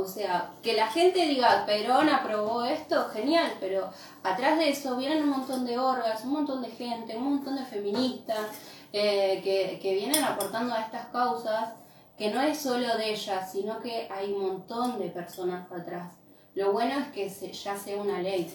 [0.00, 3.90] O sea, que la gente diga, Perón aprobó esto, genial, pero
[4.22, 7.64] atrás de eso vienen un montón de orgas, un montón de gente, un montón de
[7.64, 8.46] feministas
[8.92, 11.70] eh, que, que vienen aportando a estas causas,
[12.16, 16.12] que no es solo de ellas, sino que hay un montón de personas atrás.
[16.54, 18.52] Lo bueno es que se- ya sea una ley.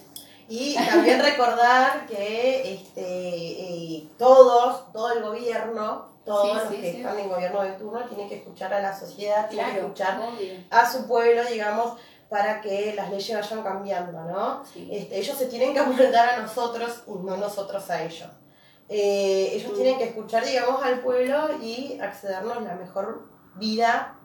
[0.48, 6.90] Y también recordar que este, eh, todos, todo el gobierno, todos Sí, los sí, que
[6.92, 6.96] sí.
[6.98, 10.52] están en gobierno de turno tienen que escuchar a la sociedad, tienen que escuchar obvio.
[10.70, 14.62] a su pueblo, digamos, para que las leyes vayan cambiando, ¿no?
[14.90, 18.28] Este, ellos se tienen que amoldar a nosotros y no nosotros a ellos.
[18.88, 19.76] Eh, ellos Mm.
[19.76, 23.22] tienen que escuchar, digamos, al pueblo y accedernos la mejor
[23.54, 24.16] vida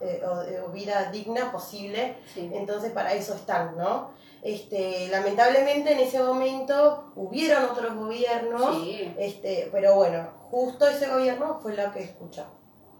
[0.00, 4.12] eh, o, o vida digna posible entonces para eso están, ¿no?
[4.42, 9.14] Este, lamentablemente en ese momento hubieron otros gobiernos, Sí.
[9.18, 12.44] este, pero bueno, justo ese gobierno fue lo que escuchó.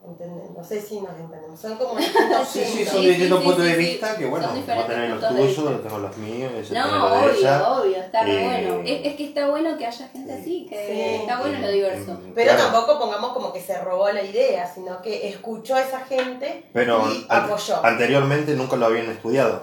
[0.03, 0.51] ¿Entendés?
[0.57, 1.61] No sé si nos entendemos.
[1.61, 3.85] Son como distintos sí, sí, son distintos sí, puntos sí, de sí.
[3.85, 7.71] vista que, bueno, vos tenés los tuyos, yo tengo los míos, No, obvio, ella.
[7.73, 8.83] obvio, está re Eh, bueno.
[8.87, 11.21] Es, es que está bueno que haya gente así, que Sí.
[11.23, 12.13] está bueno lo diverso.
[12.15, 12.71] Mm, Pero claro.
[12.73, 17.03] tampoco pongamos como que se robó la idea, sino que escuchó a esa gente Pero
[17.13, 17.85] y an- apoyó.
[17.85, 19.63] anteriormente nunca lo habían estudiado.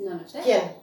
[0.00, 0.40] No lo sé.
[0.40, 0.80] ¿Quién?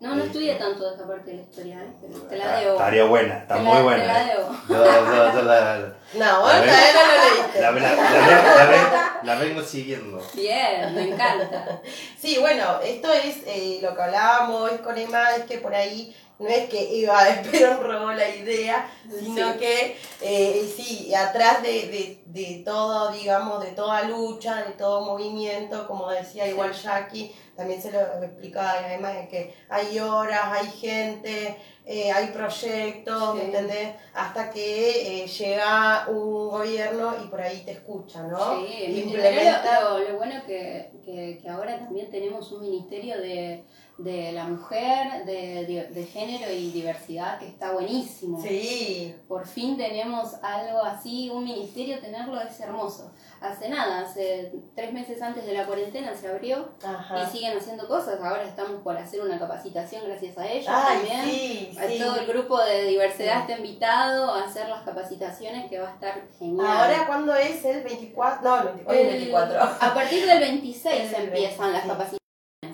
[0.00, 1.92] No, no estudié tanto esa parte de la historia, ¿eh?
[2.00, 2.72] pero te la Ah, debo.
[2.72, 4.00] Estaría buena, está Te muy la- buena.
[4.02, 4.34] Te la eh.
[4.34, 4.50] debo.
[4.68, 7.60] Yo, yo- yo la, No, La bueno, no lo leíste.
[7.60, 8.86] la- la- la ven- la ven-
[9.24, 10.22] la vengo siguiendo.
[10.34, 11.80] Bien, me encanta.
[12.18, 16.14] Sí, bueno, esto es eh, lo que hablábamos hoy con Emma, es que por ahí
[16.40, 19.58] no es que Eva de Perón robó la idea, sino Sí.
[19.58, 25.86] que eh, sí, atrás de, de, de todo, digamos, de toda lucha, de todo movimiento,
[25.86, 30.66] como decía igual Jackie, también se lo explicaba a Emma, de que hay horas, hay
[30.70, 33.46] gente, eh, hay proyectos, ¿me Sí.
[33.46, 33.88] entendés?
[34.14, 38.60] Hasta que eh, llega un gobierno y por ahí te escucha, ¿no?
[38.60, 39.80] Sí, implementa...
[39.82, 43.64] lo, lo- lo bueno que, que, que ahora también tenemos un ministerio de,
[44.02, 48.40] de la mujer, de, de- de género y diversidad, que está buenísimo.
[48.42, 53.10] Sí, Por fin tenemos algo así, un ministerio, tenerlo es hermoso.
[53.40, 57.24] Hace nada, hace tres meses antes de la cuarentena se abrió ajá.
[57.24, 58.20] y siguen haciendo cosas.
[58.20, 61.24] Ahora estamos por hacer una capacitación gracias a ellos Ay, también.
[61.24, 61.98] sí, A sí.
[61.98, 63.52] todo el grupo de diversidad Sí.
[63.52, 66.66] está invitado a hacer las capacitaciones que va a estar genial.
[66.66, 67.64] Ahora, ¿cuándo es?
[67.64, 68.42] ¿El 24?
[68.48, 68.94] No, el 24.
[69.00, 69.62] El- el 24.
[69.62, 71.88] A partir del 26 El empiezan las 26.
[71.88, 72.20] capacitaciones.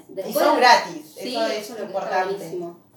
[0.08, 2.44] Y Después- son gratis, Sí, eso es eso es lo está importante.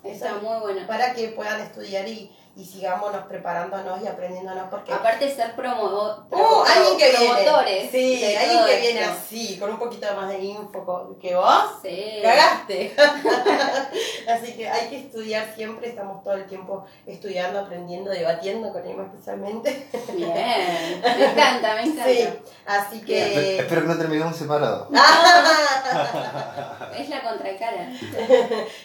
[0.03, 0.87] Está es- muy bueno.
[0.87, 4.91] Para que puedan estudiar y, y sigámonos preparándonos y aprendiéndonos porque...
[4.91, 6.63] Aparte de ser promo, ¡Uh!
[6.67, 7.33] Alguien que viene.
[7.33, 7.89] promotores.
[7.89, 11.63] Sí, alguien que viene así, con un poquito más de info que vos.
[11.81, 12.19] Sí.
[12.21, 12.93] Cagaste.
[14.29, 19.05] Así que hay que estudiar siempre, estamos todo el tiempo estudiando, aprendiendo, debatiendo con Emma
[19.05, 19.87] especialmente.
[20.13, 21.01] Bien.
[21.01, 22.05] Me encanta, me encanta.
[22.05, 22.27] Sí,
[22.65, 23.59] así que...
[23.59, 24.89] Espero que no terminemos separados.
[26.97, 27.89] Es la contracara.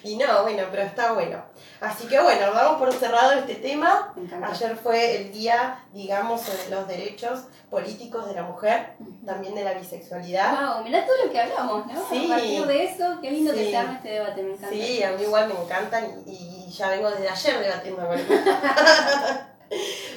[0.04, 1.42] y no, bueno, pero está bueno.
[1.80, 4.14] Así que bueno, damos por cerrado este tema.
[4.42, 8.92] Ayer fue el día, digamos, sobre los derechos políticos de la mujer,
[9.24, 10.74] también de la bisexualidad.
[10.74, 12.08] Wow, mirá todo lo que hablamos, ¿no?
[12.10, 12.26] Sí.
[12.26, 14.68] A partir de eso, qué lindo que se arma este debate, me encanta.
[14.68, 18.18] Sí, a mí igual me encantan y, y ya vengo desde ayer debatiendo con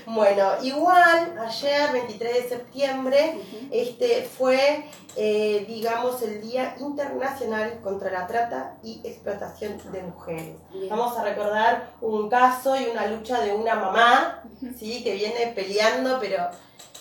[0.06, 3.40] Bueno, igual ayer, 23 de septiembre,
[3.72, 10.56] este fue, eh, digamos, el Día Internacional contra la Trata y Explotación de Mujeres.
[10.72, 10.90] Bien.
[10.90, 14.44] Vamos a recordar un caso y una lucha de una mamá,
[14.80, 15.04] ¿sí?
[15.04, 16.48] Que viene peleando, pero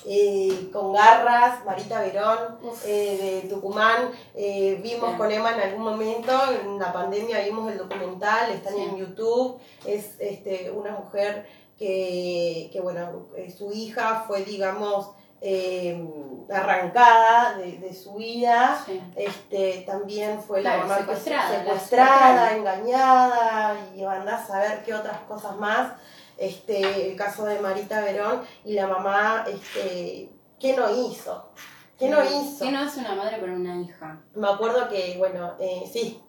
[0.05, 4.11] eh, con garras, Marita Verón, eh, de Tucumán.
[4.35, 6.31] eh, vimos con Emma en algún momento,
[6.61, 8.81] en la pandemia vimos el documental, están Sí.
[8.81, 9.59] en YouTube.
[9.85, 11.45] Es este, una mujer
[11.77, 15.11] que, que, bueno, eh, su hija fue, digamos,
[15.41, 16.03] eh,
[16.49, 18.81] arrancada de, de su vida.
[18.85, 19.01] Sí.
[19.15, 25.93] Este, también fue la mamá secuestrada, engañada y andás a saber qué otras cosas más.
[26.37, 31.49] Este, el caso de Marita Verón y la mamá, este, ¿qué no hizo?
[31.97, 32.63] ¿Qué no hizo?
[32.63, 34.21] ¿Qué no hace una madre con una hija?
[34.35, 36.21] Me acuerdo que, bueno, eh, sí,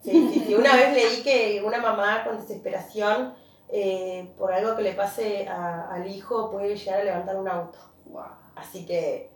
[0.00, 0.54] sí, sí, sí.
[0.54, 3.34] Una vez leí que una mamá con desesperación
[3.70, 7.78] eh, por algo que le pase a- al hijo puede llegar a levantar un auto.
[8.06, 8.24] Wow.
[8.56, 9.30] Así que...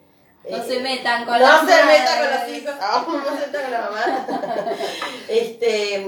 [0.50, 3.46] No eh, se metan con no las se meta con los hijos, Ah, no se
[3.46, 4.26] meta con la mamá.
[5.28, 6.06] este,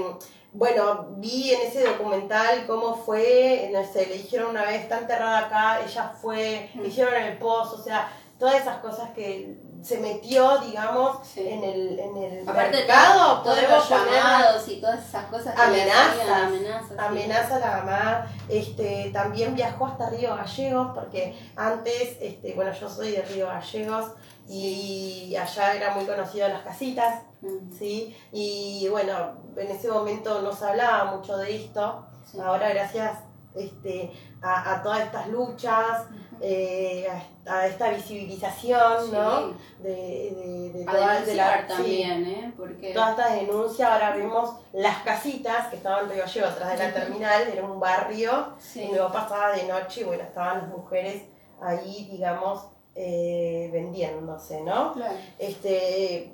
[0.51, 5.39] bueno, vi en ese documental cómo fue, no sé, le dijeron una vez, está enterrada
[5.39, 8.09] acá, ella fue, le hicieron en el pozo, o sea,
[8.45, 11.47] todas esas cosas que se metió, digamos, Sí.
[11.47, 15.55] en el, en el Aparte mercado, todos podemos los poner llamados y todas esas cosas
[15.55, 16.19] que Amenazas.
[16.19, 16.99] hacían, amenazas.
[16.99, 23.11] amenaza la mamá, este, también viajó hasta Río Gallegos, porque antes, este, bueno, yo soy
[23.11, 24.11] de Río Gallegos
[24.47, 28.15] y allá era muy conocido las casitas, Mm, ¿sí?
[28.31, 32.39] Y bueno, en ese momento no se hablaba mucho de esto, sí.
[32.39, 33.19] ahora gracias
[33.55, 34.11] este,
[34.45, 36.03] a, a todas estas luchas,
[36.41, 37.07] eh,
[37.47, 39.53] a, a esta visibilización, ¿no?
[39.79, 42.53] De, de, de todas- de la- sí, también, ¿eh?
[42.57, 46.93] Porque todas estas denuncias, ahora vemos las casitas que estaban Río Gallegos, atrás de la
[46.93, 48.81] terminal, era un barrio, sí.
[48.83, 51.23] y luego pasaba de noche y bueno, estaban las mujeres
[51.61, 54.93] ahí, digamos, eh, vendiéndose, ¿no?
[54.93, 55.15] Claro.
[55.39, 56.31] Este,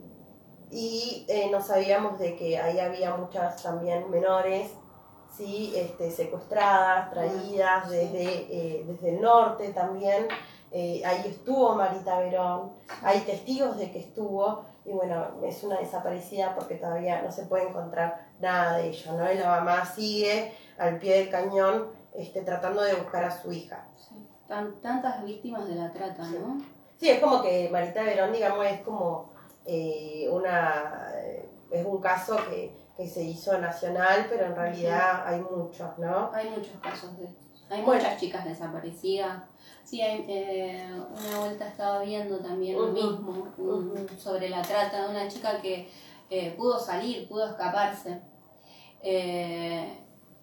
[0.71, 4.71] y eh, no sabíamos de que ahí había muchas también menores,
[5.35, 5.73] ¿sí?
[5.75, 10.27] este, secuestradas, traídas desde, eh, desde el norte también.
[10.71, 12.71] Eh, ahí estuvo Marita Verón,
[13.03, 17.67] hay testigos de que estuvo, y bueno, es una desaparecida porque todavía no se puede
[17.67, 19.31] encontrar nada de ella, ¿no?
[19.31, 23.85] Y la mamá sigue al pie del cañón este, tratando de buscar a su hija.
[23.97, 24.15] Sí.
[24.47, 26.61] Tan- tantas víctimas de la trata, ¿no?
[26.97, 29.29] Sí, es como que Marita Verón, digamos, es como
[29.65, 31.11] eh, una.
[31.15, 36.31] eh, es un caso que, que se hizo nacional, pero en realidad hay muchos, ¿no?
[36.33, 37.25] Hay muchos casos de.
[37.69, 38.01] Hay Bueno.
[38.03, 39.43] muchas chicas desaparecidas.
[39.83, 43.47] Sí, hay, eh, una vuelta estaba viendo también lo mismo
[44.17, 45.89] sobre la trata de una chica que
[46.29, 48.21] eh, pudo salir, pudo escaparse.
[49.01, 49.97] Eh,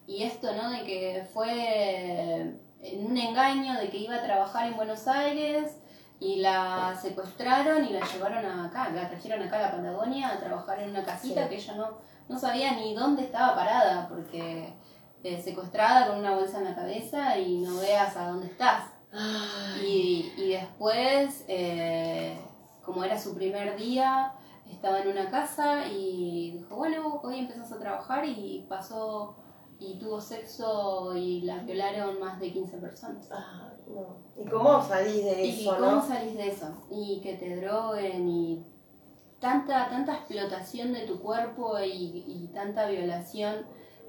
[0.07, 0.71] y esto, ¿no?
[0.71, 2.41] De que fue
[2.81, 5.77] en un engaño de que iba a trabajar en Buenos Aires
[6.21, 10.81] y la secuestraron y la llevaron acá, la trajeron acá a la Patagonia a trabajar
[10.81, 11.49] en una casita Sí.
[11.49, 14.75] que ella no, no sabía ni dónde estaba parada porque
[15.23, 18.85] eh, secuestrada con una bolsa en la cabeza y no veas a dónde estás.
[19.83, 22.39] Y, y después, eh,
[22.85, 24.33] como era su primer día,
[24.71, 29.37] estaba en una casa y dijo, bueno, hoy empezás a trabajar y pasó
[29.81, 33.29] y tuvo sexo y la violaron más de 15 personas.
[33.31, 34.17] Ah, no.
[34.43, 36.07] ¿Y cómo salís de ¿Y eso, cómo no?
[36.07, 36.67] salís de eso?
[36.91, 38.65] Y que te droguen y
[39.41, 43.67] tanta, tanta explotación de tu cuerpo y, y tanta violación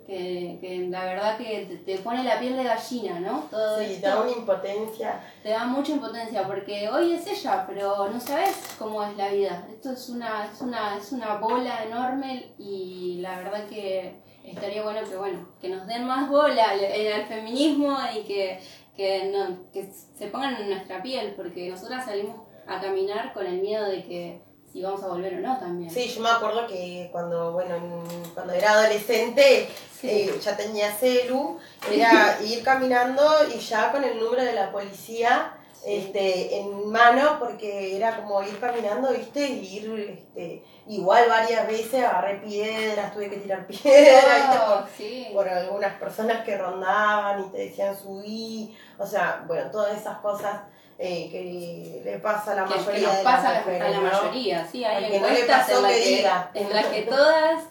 [0.08, 3.42] que, que la verdad que te, te pone la piel de gallina, ¿no?
[3.52, 5.22] Todo Sí, esto da una impotencia.
[5.44, 9.68] te da mucha impotencia porque hoy es ella, pero no sabes cómo es la vida.
[9.72, 15.02] Esto es una, es una, es una bola enorme y la verdad que estaría bueno
[15.08, 18.60] que bueno, que nos den más bola al, al feminismo y que,
[18.96, 22.36] que, no, que se pongan en nuestra piel, porque nosotras salimos
[22.68, 25.90] a caminar con el miedo de que si vamos a volver o no también.
[25.90, 29.68] Sí, yo me acuerdo que cuando, bueno, en- cuando era adolescente,
[30.00, 30.08] Sí.
[30.10, 31.58] eh, ya tenía celu,
[31.92, 33.24] era ir caminando
[33.54, 35.54] y ya con el número de la policía
[35.86, 42.04] este, en mano, porque era como ir caminando, viste, y ir, este, igual varias veces
[42.04, 45.28] agarré piedras, tuve que tirar piedras, viste, Oh, por, sí.
[45.34, 50.62] por algunas personas que rondaban y te decían subí, o sea, bueno, todas esas cosas
[50.98, 53.60] eh, que le pasa a la que, que mayoría nos de pasa las a la,
[53.62, 54.04] mujeres, a la ¿no?
[54.04, 55.84] mayoría, sí, hay Al que no le encuestas pasó en
[56.24, 57.64] las que en las que todas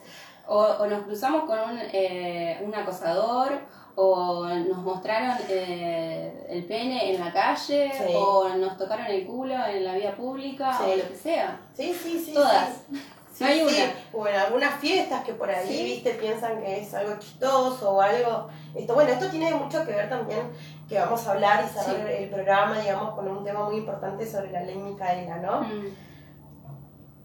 [0.47, 3.51] o, o nos cruzamos con un, eh, un acosador
[3.95, 8.13] o nos mostraron eh, el pene en la calle Sí.
[8.15, 10.83] o nos tocaron el culo en la vía pública Sí.
[10.85, 11.59] o lo que sea.
[11.73, 12.33] Sí, sí, sí.
[12.33, 12.69] Todas.
[13.33, 13.43] sí.
[13.43, 13.93] No hay Sí, una.
[14.21, 18.47] O en algunas fiestas que por ahí, viste, piensan que es algo chistoso o algo.
[18.75, 20.41] Esto, bueno, esto tiene mucho que ver también,
[20.87, 24.51] que vamos a hablar y cerrar el programa, digamos, con un tema muy importante sobre
[24.51, 25.61] la ley Micaela, ¿no?
[25.61, 25.85] Mm.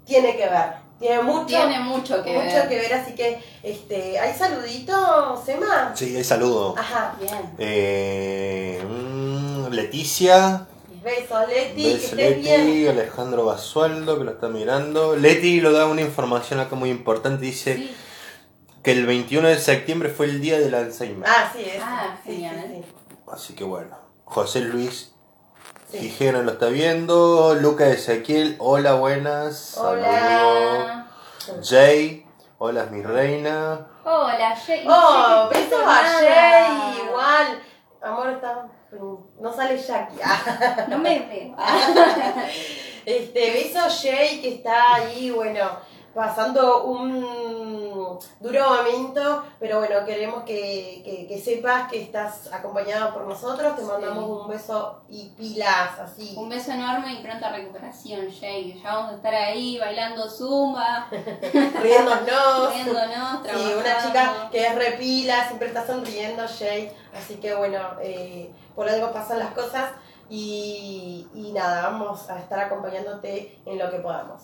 [0.05, 2.69] Tiene que ver, tiene mucho, Tiene mucho que mucho ver.
[2.69, 5.93] que ver, así que, este, ¿hay saluditos, Sema?
[5.95, 6.75] Sí, hay saludo.
[6.79, 7.51] Ajá, Bien.
[7.59, 10.67] Eh, mm, Leticia,
[11.03, 12.67] besos, Leti, que Beso, estés bien.
[12.67, 15.17] Leti, Alejandro Basualdo que lo está mirando.
[15.17, 17.95] Leti lo da una información acá muy importante, dice Sí.
[18.83, 21.29] que el 21 de septiembre fue el día del Alzheimer.
[21.29, 21.83] Ah, sí, es.
[21.83, 22.67] Ah, sí, sí, genial.
[22.73, 22.83] sí.
[23.31, 25.14] Así que bueno, José Luis
[25.95, 26.11] Sí.
[26.11, 29.57] Gijena lo está viendo, Luca Ezequiel, hola buenas.
[29.57, 30.09] Saludos.
[30.09, 31.07] Hola.
[31.63, 32.27] Jay,
[32.59, 33.87] hola mi reina.
[34.05, 34.85] Hola, Jay.
[34.89, 36.03] Oh, besos a.
[36.19, 37.63] Jay, igual.
[38.03, 38.67] Amor, está.
[39.39, 40.19] No sale Jackie.
[40.25, 40.87] Ah.
[40.89, 41.57] No me veo.
[43.07, 45.79] Este, beso a Jay que está ahí, bueno,
[46.15, 53.27] pasando un duro momento, pero bueno, queremos que, que, que sepas que estás acompañado por
[53.27, 53.75] nosotros.
[53.77, 53.89] Te Sí.
[53.89, 56.35] mandamos un beso y pilas, así.
[56.37, 58.81] Un beso enorme y pronta recuperación, Jay.
[58.83, 61.09] Ya vamos a estar ahí bailando zumba,
[61.83, 62.73] Riéndonos.
[62.73, 66.91] riéndonos, Sí, una chica que es repila, siempre está sonriendo, Jay.
[67.15, 69.91] Así que bueno, eh, por algo pasan las cosas
[70.29, 74.41] y, y nada, vamos a estar acompañándote en lo que podamos.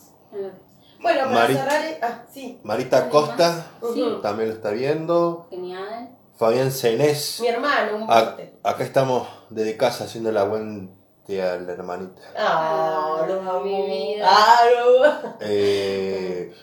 [1.00, 1.84] Bueno, para Mari- cerrar.
[1.84, 2.60] eh, Ah, sí.
[2.62, 3.66] Marita ¿Alguien Costa?
[3.94, 4.18] Sí.
[4.22, 5.46] También lo está viendo.
[5.50, 6.10] Genial.
[6.36, 7.38] Fabián Cenés.
[7.40, 12.22] Mi hermano, un A- acá estamos desde casa haciendo la aguante a la hermanita.
[12.36, 13.26] Ah,
[13.62, 14.26] mi vida.
[14.26, 16.54] Ah, lo- Eh,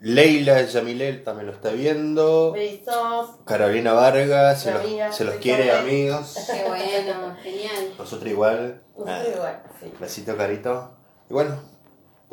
[0.00, 2.50] Leila Yamilel también lo está viendo.
[2.52, 3.30] Besos.
[3.44, 4.82] Carolina Vargas, se los,
[5.16, 6.34] se los quiere amigos.
[6.46, 7.94] Qué bueno, genial.
[7.96, 8.82] Nosotros igual.
[8.96, 9.92] Nosotros Ah, igual, sí.
[10.00, 10.90] besito carito.
[11.30, 11.56] Y bueno,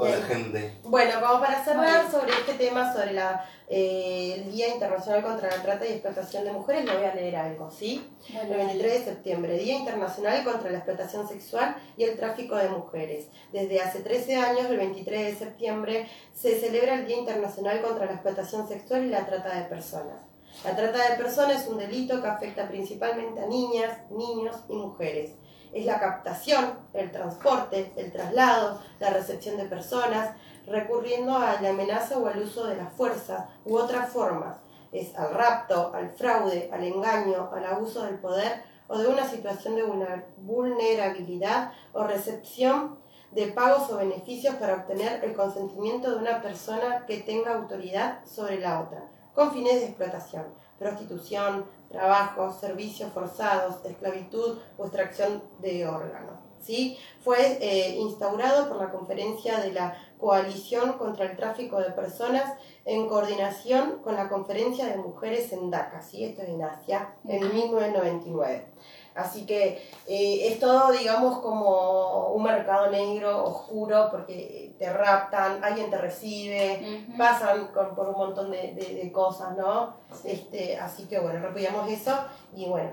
[0.07, 0.77] la gente.
[0.83, 5.61] Bueno, como para cerrar sobre este tema, sobre la, eh, el Día Internacional contra la
[5.61, 8.07] Trata y Explotación de Mujeres, le voy a leer algo, ¿sí?
[8.29, 12.69] El Bueno, 23 de septiembre, Día Internacional contra la Explotación Sexual y el Tráfico de
[12.69, 13.27] Mujeres.
[13.51, 18.13] Desde hace 13 años, el 23 de septiembre, se celebra el Día Internacional contra la
[18.13, 20.29] Explotación Sexual y la Trata de Personas.
[20.63, 25.31] La trata de personas es un delito que afecta principalmente a niñas, niños y mujeres.
[25.73, 32.17] Es la captación, el transporte, el traslado, la recepción de personas, recurriendo a la amenaza
[32.17, 34.57] o al uso de la fuerza u otras formas.
[34.91, 39.75] Es al rapto, al fraude, al engaño, al abuso del poder o de una situación
[39.75, 42.97] de vulner- vulnerabilidad o recepción
[43.31, 48.59] de pagos o beneficios para obtener el consentimiento de una persona que tenga autoridad sobre
[48.59, 49.03] la otra,
[49.35, 50.45] con fines de explotación,
[50.79, 56.39] prostitución, trabajo, servicios forzados, esclavitud o extracción de órganos.
[56.61, 56.97] ¿sí?
[57.21, 62.53] Fue eh, instaurado por la Conferencia de la Coalición contra el Tráfico de Personas
[62.85, 66.25] en coordinación con la Conferencia de Mujeres en Dhaka, ¿sí?
[66.25, 67.53] esto es en Asia, en Ujú.
[67.53, 68.65] 1999.
[69.19, 75.89] Así que eh, es todo, digamos, como un mercado negro, oscuro, porque te raptan, alguien
[75.89, 79.93] te recibe, pasan con- por un montón de, de- de cosas, ¿no?
[80.23, 82.13] Este, así que bueno, repudiamos eso
[82.55, 82.91] y bueno,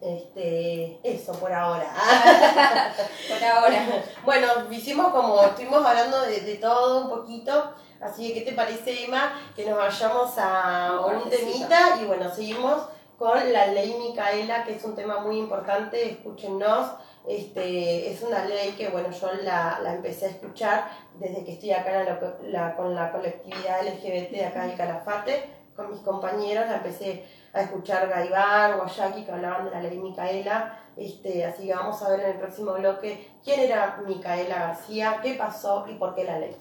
[0.00, 1.90] este, eso por ahora.
[3.28, 4.04] Por ahora.
[4.24, 9.04] bueno, hicimos como, estuvimos hablando de, de todo un poquito, así que ¿qué te parece,
[9.04, 9.32] Emma?
[9.56, 12.82] Que nos vayamos a Un temita y bueno, seguimos
[13.18, 16.92] con la ley Micaela, que es un tema muy importante, escúchenos,
[17.26, 20.88] Este, es una ley que bueno, yo la, la empecé a escuchar
[21.18, 25.44] desde que estoy acá la, la- con la colectividad LGBT de acá del Calafate,
[25.76, 30.78] con mis compañeros, la empecé a escuchar Gaibar, Guayaki, que hablaban de la ley Micaela,
[30.96, 35.34] este, así que vamos a ver en el próximo bloque quién era Micaela García, qué
[35.34, 36.56] pasó y por qué la ley.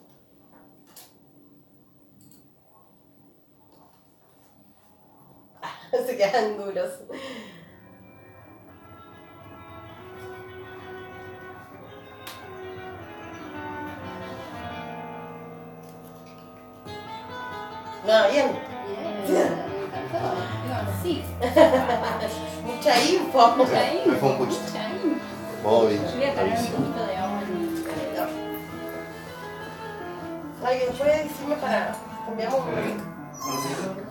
[6.06, 6.92] Se quedan duros.
[18.06, 18.48] No, bien.
[19.28, 19.68] Bien.
[20.64, 21.24] Digo, sí.
[22.66, 23.48] Mucha info.
[23.58, 25.20] Mucha info, Me fue un mucha info.
[25.64, 27.78] Voy a poner un poquito de agua en mi.
[30.66, 34.07] ¿Alguien puede decirme para cambiamos un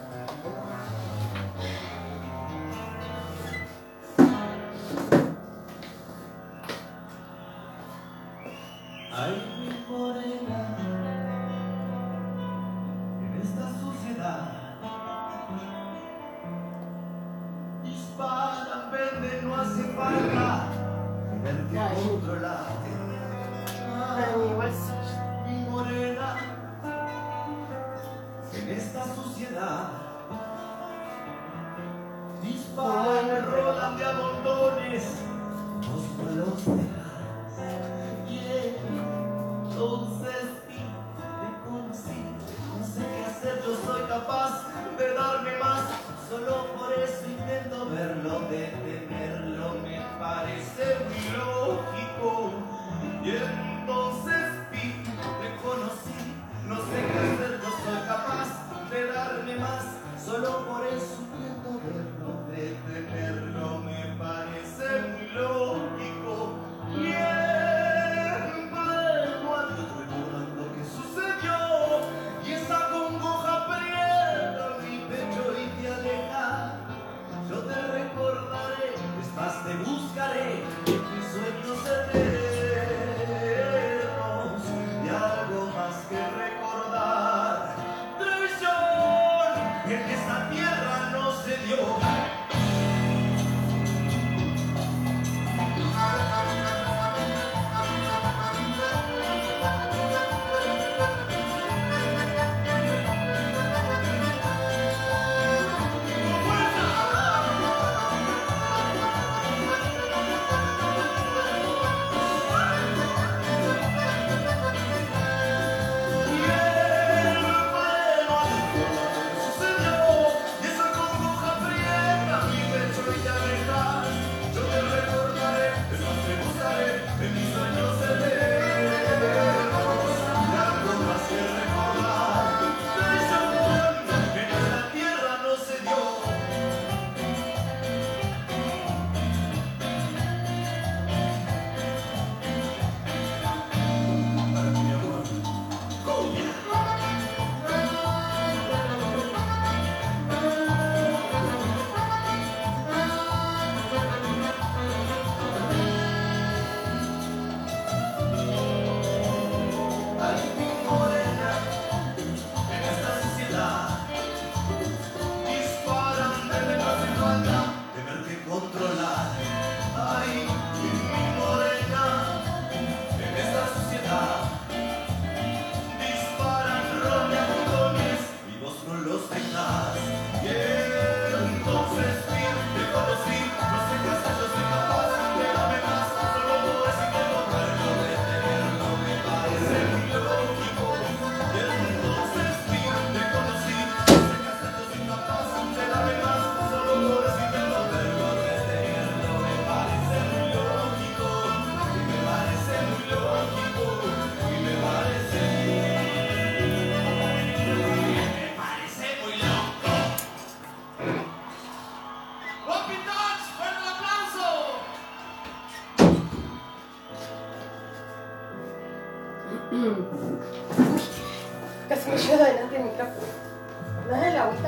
[224.47, 224.63] Bueno,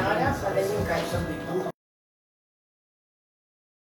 [0.00, 0.34] ahora.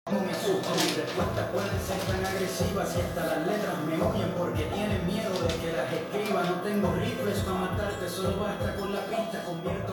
[0.06, 4.30] Como me asusto, mis respuestas pueden ser tan agresivas y hasta las letras me odian
[4.38, 6.43] porque tienen miedo de que las escriba.
[6.43, 9.43] No tengo rifles para matarte, solo basta con la pista.
[9.43, 9.88] Convierto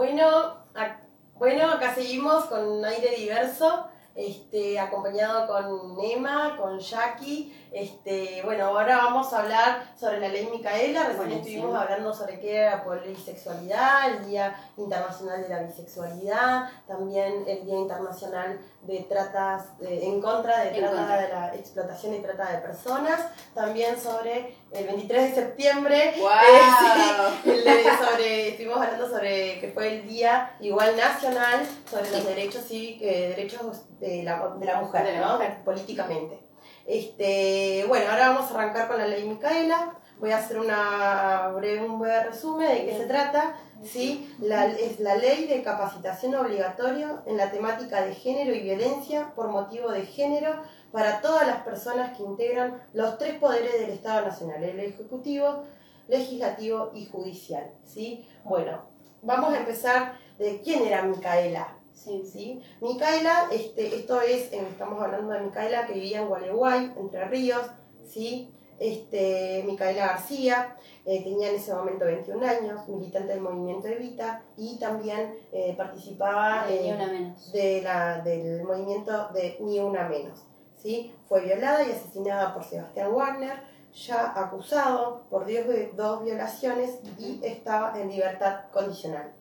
[0.00, 1.02] Bueno, ac-
[1.34, 7.56] bueno, acá seguimos con un aire diverso, este, acompañado con Emma, con Jackie.
[7.72, 11.02] Este, bueno, ahora vamos a hablar sobre la ley Micaela.
[11.04, 11.46] Recién Buenísimo.
[11.46, 17.76] estuvimos hablando sobre qué era polisexualidad, el Día Internacional de la Bisexualidad, también el Día
[17.76, 21.20] Internacional de Tratas eh, en contra de En trata contra.
[21.20, 23.20] de la explotación y trata de personas.
[23.54, 26.14] También sobre el 23 de septiembre.
[26.18, 26.28] ¡Wow!
[26.30, 32.20] Eh, el de- sobre, estuvimos hablando sobre que fue el Día Igual Nacional sobre los
[32.20, 32.26] Sí.
[32.26, 35.38] derechos cívicos, derechos de la, de la mujer, ¿no?
[35.64, 36.40] políticamente.
[36.86, 39.96] Este, bueno, ahora vamos a arrancar con la ley Micaela.
[40.18, 43.54] Voy a hacer una breve, un breve resumen de qué se trata.
[43.84, 44.34] ¿sí?
[44.40, 49.48] La, es la ley de capacitación obligatoria en la temática de género y violencia por
[49.48, 54.62] motivo de género para todas las personas que integran los tres poderes del Estado Nacional,
[54.62, 55.64] el Ejecutivo,
[56.08, 57.70] Legislativo y Judicial.
[57.84, 58.28] ¿sí?
[58.44, 58.82] Bueno,
[59.22, 61.79] vamos a empezar de quién era Micaela.
[62.04, 62.22] Sí.
[62.24, 62.62] ¿sí?
[62.80, 67.66] Micaela, este, esto es, estamos hablando de Micaela que vivía en Gualeguay, Entre Ríos,
[68.08, 68.50] ¿sí?
[68.78, 74.78] Este, Micaela García, eh, tenía en ese momento 21 años, militante del movimiento Evita y
[74.78, 80.42] también eh, participaba eh, de la, del movimiento de Ni Una Menos.
[80.78, 81.14] ¿sí?
[81.28, 83.60] Fue violada y asesinada por Sebastián Wagner,
[83.92, 85.46] ya acusado por
[85.94, 89.32] dos violaciones y estaba en libertad condicional.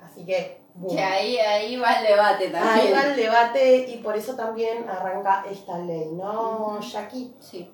[0.00, 0.94] Así que, boom.
[0.96, 2.94] Que ahí, ahí va el debate Ahí también.
[2.94, 6.80] va el debate y por eso también arranca esta ley, ¿no.
[6.80, 7.34] Jackie?
[7.40, 7.70] Sí.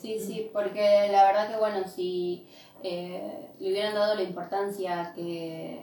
[0.00, 2.46] Sí, sí, porque la verdad que bueno, si
[2.82, 5.82] eh, le hubieran dado la importancia que,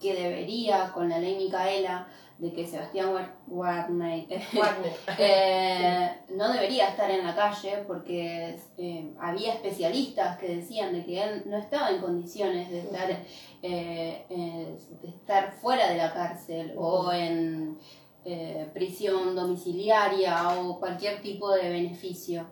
[0.00, 2.06] que debería con la ley Micaela
[2.38, 4.26] de que Sebastián War- Warney
[5.18, 11.22] eh, no debería estar en la calle porque eh, había especialistas que decían de que
[11.22, 16.74] él no estaba en condiciones de estar, eh, eh, de estar fuera de la cárcel
[16.76, 17.78] o en
[18.26, 22.46] eh, prisión domiciliaria o cualquier tipo de beneficio.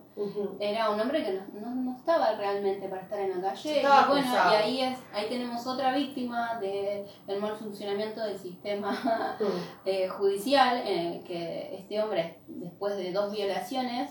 [0.60, 3.80] Era un hombre que no, no- no estaba realmente para estar en la calle.
[4.04, 9.36] Y bueno, y ahí es, ahí tenemos otra víctima del mal funcionamiento del sistema
[9.86, 14.10] eh, judicial, eh, que este hombre, después de dos violaciones,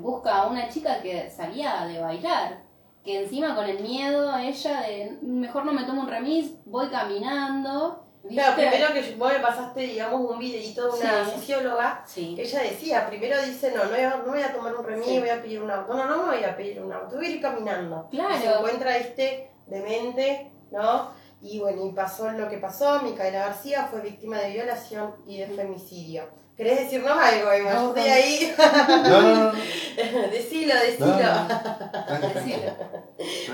[0.00, 2.64] busca a una chica que salía de bailar.
[3.04, 8.03] Que encima con el miedo ella de mejor no me tomo un remis, voy caminando.
[8.28, 11.30] Claro, primero que vos me pasaste, digamos, un videito de una Sí.
[11.32, 12.36] socióloga Sí.
[12.38, 15.18] ella decía, primero dice, no, no, voy a- no voy a tomar un remis, Sí.
[15.20, 15.92] voy a pedir un auto.
[15.94, 18.08] No, no, no me voy a pedir un auto, voy a ir caminando.
[18.10, 18.34] Claro.
[18.34, 21.10] Y se encuentra este demente, ¿no?
[21.42, 25.46] Y bueno, y pasó lo que pasó, Micaela García fue víctima de violación y de
[25.48, 26.24] femicidio.
[26.56, 27.74] ¿Querés decirnos algo, Emma?
[27.74, 28.14] No, Yo estoy no.
[28.14, 28.54] ahí.
[28.88, 29.52] No, no, no.
[30.30, 31.06] decilo, decilo.
[31.06, 32.28] no.
[32.34, 32.72] Decilo.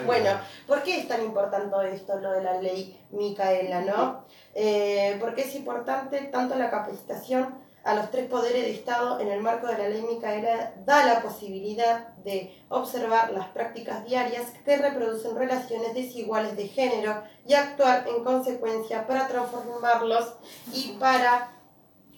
[0.05, 0.31] Bueno,
[0.67, 4.25] ¿por qué es tan importante esto, lo de la ley Micaela, no?
[4.55, 9.41] Eh, porque es importante tanto la capacitación a los tres poderes de Estado en el
[9.41, 15.37] marco de la ley Micaela da la posibilidad de observar las prácticas diarias que reproducen
[15.37, 20.35] relaciones desiguales de género y actuar en consecuencia para transformarlos
[20.75, 21.60] y para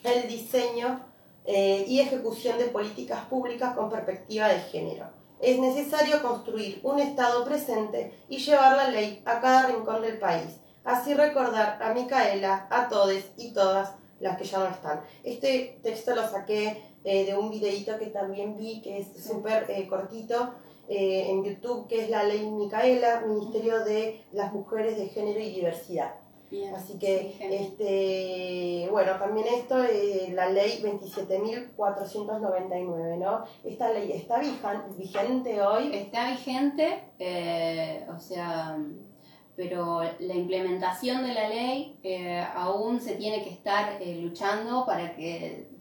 [0.04, 1.00] el diseño
[1.44, 5.06] eh, y ejecución de políticas públicas con perspectiva de género.
[5.40, 10.60] Es necesario construir un Estado presente y llevar la ley a cada rincón del país.
[10.84, 15.00] Así recordar a Micaela, a todes y todas las que ya no están.
[15.24, 19.86] Este texto lo saqué eh, de un videíto que también vi, que es súper eh,
[19.88, 20.54] cortito,
[20.94, 26.21] en YouTube, que es la ley Micaela, Ministerio de las Mujeres de Género y Diversidad.
[26.52, 26.72] Bien.
[26.74, 33.44] Así que, Sí, este, bueno, también esto, eh, la ley 27.499, ¿no?
[33.64, 34.38] Esta ley está
[34.98, 35.94] vigente hoy.
[35.94, 38.76] Está vigente, eh, o sea,
[39.56, 45.16] pero la implementación de la ley eh, aún se tiene que estar eh, luchando para
[45.16, 45.72] que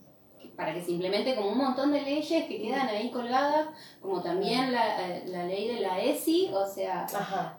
[0.55, 3.67] para que se implemente como un montón de leyes que quedan ahí colgadas,
[3.99, 7.57] como también la, eh, la ley de la ESI, o sea, Ajá,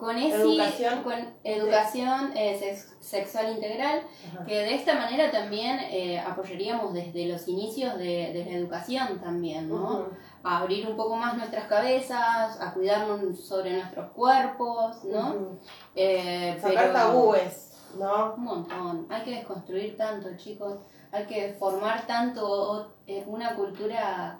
[0.00, 1.02] con ESI, Educación.
[1.04, 4.00] con educación eh, sex- sexual integral,
[4.34, 4.44] ajá.
[4.46, 9.68] que de esta manera también eh, apoyaríamos desde los inicios de, de la educación también,
[9.68, 10.06] ¿no?
[10.42, 15.58] A abrir un poco más nuestras cabezas, a cuidarnos sobre nuestros cuerpos, ¿no?
[15.94, 18.34] Eh, Sacar pero- tabúes, ¿no?
[18.36, 19.06] Un montón.
[19.10, 20.78] Hay que desconstruir tanto, chicos.
[21.12, 22.94] Hay que formar tanto
[23.26, 24.38] una cultura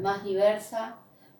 [0.00, 0.94] más diversa.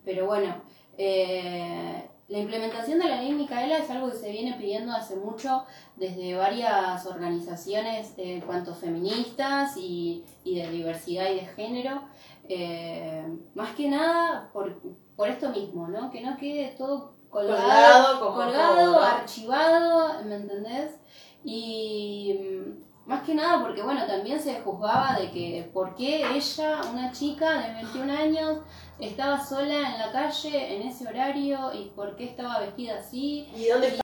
[0.04, 0.54] Pero bueno,
[0.98, 5.64] eh, la implementación de la ley Micaela es algo que se viene pidiendo hace mucho
[5.94, 12.02] desde varias organizaciones, eh, cuanto feministas y, y de diversidad y de género.
[12.48, 13.24] Eh,
[13.54, 14.80] más que nada por,
[15.14, 16.10] por esto mismo, ¿no?
[16.10, 19.02] Que no quede todo colgado, Colgado, como colgado, todo.
[19.02, 20.98] archivado, ¿me entendés?
[21.44, 26.80] Y mm, más que nada porque, bueno, también se juzgaba de que por qué ella,
[26.92, 28.58] una chica de 21 años,
[29.00, 33.48] estaba sola en la calle en ese horario y por qué estaba vestida así.
[33.54, 34.00] ¿Y dónde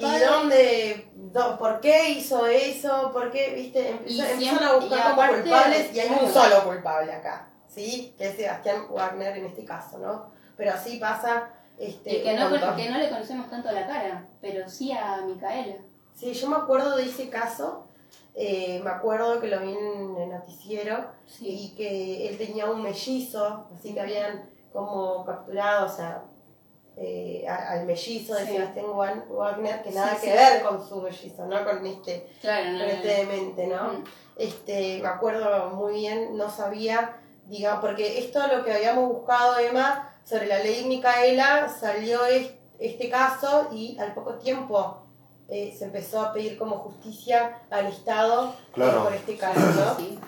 [0.00, 1.10] ¿Y dónde?
[1.14, 3.10] do- ¿Por qué hizo eso?
[3.12, 3.52] ¿Por qué?
[3.54, 3.90] ¿Viste?
[3.90, 8.14] Empezó- empezaron a buscar como culpables y hay un solo culpable acá, ¿sí?
[8.18, 10.32] Que es Sebastián Wagner en este caso, ¿no?
[10.56, 11.50] Pero así pasa.
[11.78, 15.76] Este, Y que no, que no le conocemos tanto la cara, pero sí a Micaela.
[16.14, 17.86] Sí, yo me acuerdo de ese caso.
[18.34, 21.46] Eh, me acuerdo que lo vi en el noticiero Sí.
[21.48, 26.22] y que él tenía un mellizo, así que habían como capturado, o sea,
[26.96, 28.52] eh, al mellizo de Sí.
[28.52, 28.86] Sebastián
[29.30, 31.64] Wagner, que nada sí, que ver con su mellizo, ¿no?
[31.64, 33.92] Con este, Claro, no, con este demente, ¿no?
[33.94, 34.04] Mm.
[34.36, 40.14] Este, me acuerdo muy bien, no sabía, digamos, porque esto lo que habíamos buscado, Emma,
[40.24, 44.99] sobre la ley Micaela, salió es- este caso y al poco tiempo
[45.50, 49.04] eh, se empezó a pedir como justicia al Estado Claro.
[49.04, 49.96] por este caso, ¿no?
[49.96, 50.18] Sí.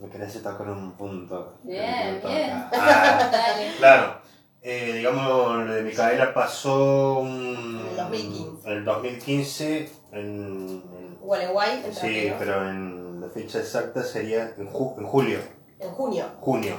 [0.00, 1.54] Me querés tocar un punto.
[1.62, 2.50] Bien, bien.
[2.72, 3.30] Ah,
[3.78, 4.20] claro.
[4.62, 8.68] Eh, digamos, lo de Micaela pasó un- En el 2015.
[8.70, 14.68] en el 2015, en, en- Gualeguay, en sí, pero en la fecha exacta sería en,
[14.70, 15.38] ju- en julio.
[15.78, 16.24] en junio.
[16.40, 16.74] junio.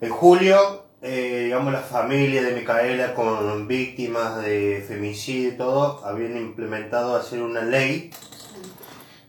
[0.00, 6.36] En julio, eh, digamos, la familia de Micaela con víctimas de femicidio y todo, habían
[6.36, 8.10] implementado hacer una ley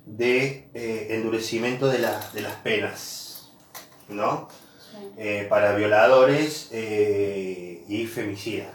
[0.03, 3.53] de eh, endurecimiento de, las de las penas,
[4.09, 4.47] ¿no?
[5.17, 8.73] Eh, para violadores y femicidas.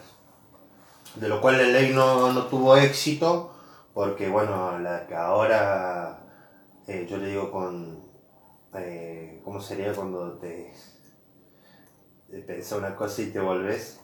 [1.16, 3.52] De lo cual la ley no, no tuvo éxito,
[3.94, 6.20] porque bueno, la que ahora
[6.86, 8.00] yo le digo con...
[9.44, 10.72] ¿Cómo sería cuando te
[12.40, 13.98] pensás una cosa y te volvés?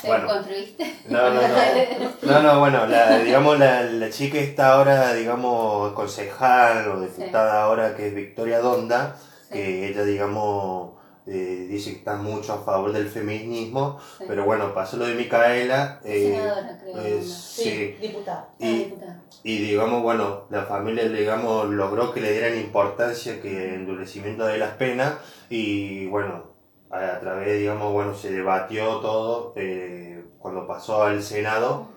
[0.00, 0.26] ¿Te Bueno.
[0.26, 0.96] construiste?
[1.08, 1.48] No, no, no.
[2.22, 7.94] No, no, bueno, la, digamos, la, la chica está ahora, digamos, concejal o diputada ahora,
[7.96, 9.16] que es Victoria Donda,
[9.48, 9.54] Sí.
[9.54, 10.92] que ella, digamos,
[11.26, 14.24] eh, dice que está mucho a favor del feminismo, Sí.
[14.26, 16.00] pero bueno, pasó lo de Micaela.
[16.04, 16.98] eh, Senadora, creo.
[16.98, 18.48] eh, sí, diputada.
[18.50, 19.20] Ah, y, diputada.
[19.44, 24.58] y digamos, bueno, la familia, digamos, logró que le dieran importancia que el endurecimiento de
[24.58, 25.14] las penas
[25.48, 26.51] y bueno,
[26.92, 31.88] a, través, digamos, bueno, se debatió todo eh, cuando pasó al Senado,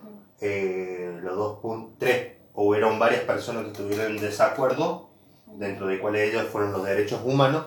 [0.42, 5.10] eh, los dos puntos, tres, hubieron varias personas que estuvieron en desacuerdo,
[5.48, 7.66] dentro de cuáles ellos fueron los derechos humanos,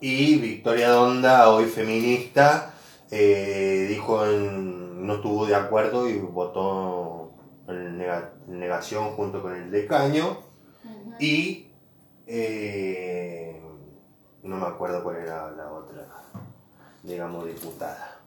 [0.00, 2.74] y Victoria Donda, hoy feminista,
[3.10, 7.32] eh, dijo en- no estuvo de acuerdo y votó
[7.68, 10.38] en nega- negación junto con el decaño
[11.20, 11.68] y
[12.26, 13.45] eh,
[14.46, 16.06] no me acuerdo cuál era la otra,
[17.02, 18.18] digamos, diputada.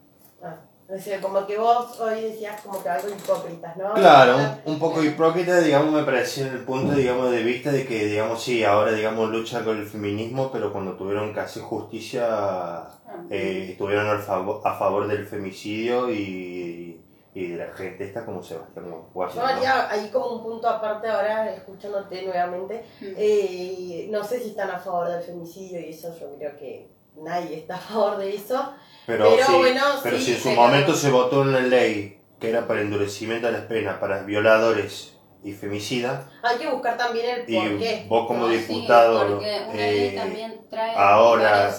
[0.42, 0.56] Ah,
[0.88, 3.94] o sea, como que vos hoy decías como que algo hipócritas, ¿no?
[3.94, 7.86] Claro, un, un poco hipócrita, digamos, me pareció en el punto, digamos, de vista de
[7.86, 13.24] que, digamos, sí, ahora, digamos, lucha con el feminismo, pero cuando tuvieron hacer justicia, Ah,
[13.28, 16.99] eh, estuvieron al favor, a favor del femicidio y,
[17.32, 19.36] y de la gente esta como Sebastián Wagner.
[19.36, 19.46] Yo ¿no?
[19.46, 22.84] haría ahí como un punto aparte ahora, escuchándote nuevamente.
[23.00, 23.06] Mm.
[23.16, 27.58] Eh, no sé si están a favor del femicidio y eso yo creo que nadie
[27.58, 28.72] está a favor de eso.
[29.06, 32.20] Pero, Pero sí, bueno, pero sí, si en su pero- momento se votó una ley
[32.40, 37.40] que era para endurecimiento de las penas para violadores y femicidas, Hay que buscar también
[37.40, 38.06] el y por qué.
[38.08, 39.26] vos como No, sí, diputado...
[39.28, 41.72] porque una ley eh, también trae ahora-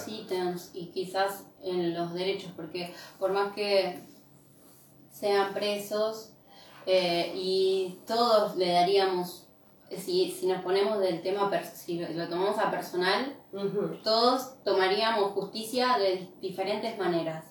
[0.74, 4.00] y quizás en los derechos, porque por más que
[5.22, 6.32] sean presos
[6.84, 9.46] eh, y todos le daríamos,
[9.96, 13.36] si, si nos ponemos del tema, si lo, tomamos a personal,
[14.02, 17.44] todos tomaríamos justicia de diferentes maneras.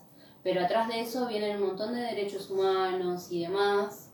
[0.44, 4.10] Pero atrás de eso vienen un montón de derechos humanos y demás.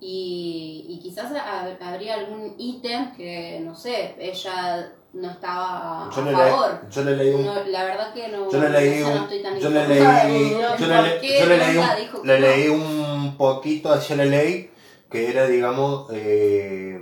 [0.00, 6.22] Y, y quizás ha- habría algún ítem que, no sé, ella no estaba a yo,
[6.24, 6.70] le favor.
[6.70, 9.28] leí, yo le leí un No, la verdad que no, Yo le leí un,
[9.60, 13.92] yo le leí, yo le, ¿por le- yo le leí un, le leí un poquito
[13.92, 14.70] hacia la ley
[15.10, 16.98] que era, digamos, eh,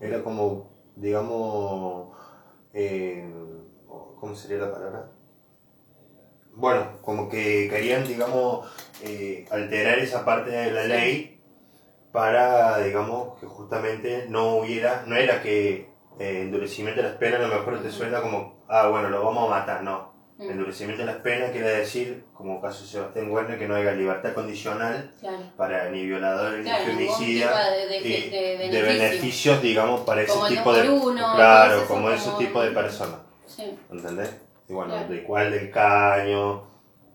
[0.00, 2.08] era como, digamos,
[2.74, 3.32] eh,
[4.20, 5.08] ¿cómo sería la palabra?
[6.54, 8.66] Bueno, como que querían, digamos,
[9.02, 11.38] eh, alterar esa parte de la ley
[12.12, 17.46] para, digamos, que justamente no hubiera, no era que eh, endurecimiento de las penas a
[17.46, 20.14] lo mejor te suena como, ah, bueno, lo vamos a matar, no.
[20.38, 23.92] Mm, Endurecimiento de las penas quiere decir, como caso de Sebastián Werner, que no haya
[23.92, 25.38] libertad condicional claro.
[25.56, 28.86] para ni violadores Claro, ni femicida de, de- y de de beneficio.
[28.86, 30.90] beneficios, digamos, para ese Como tipo de...
[30.90, 33.20] uno, claro, como ese como- tipo de personas.
[33.46, 33.78] Sí.
[33.90, 34.36] ¿entendés?
[34.68, 35.08] Y bueno, Claro.
[35.08, 36.64] de cuál del Caño,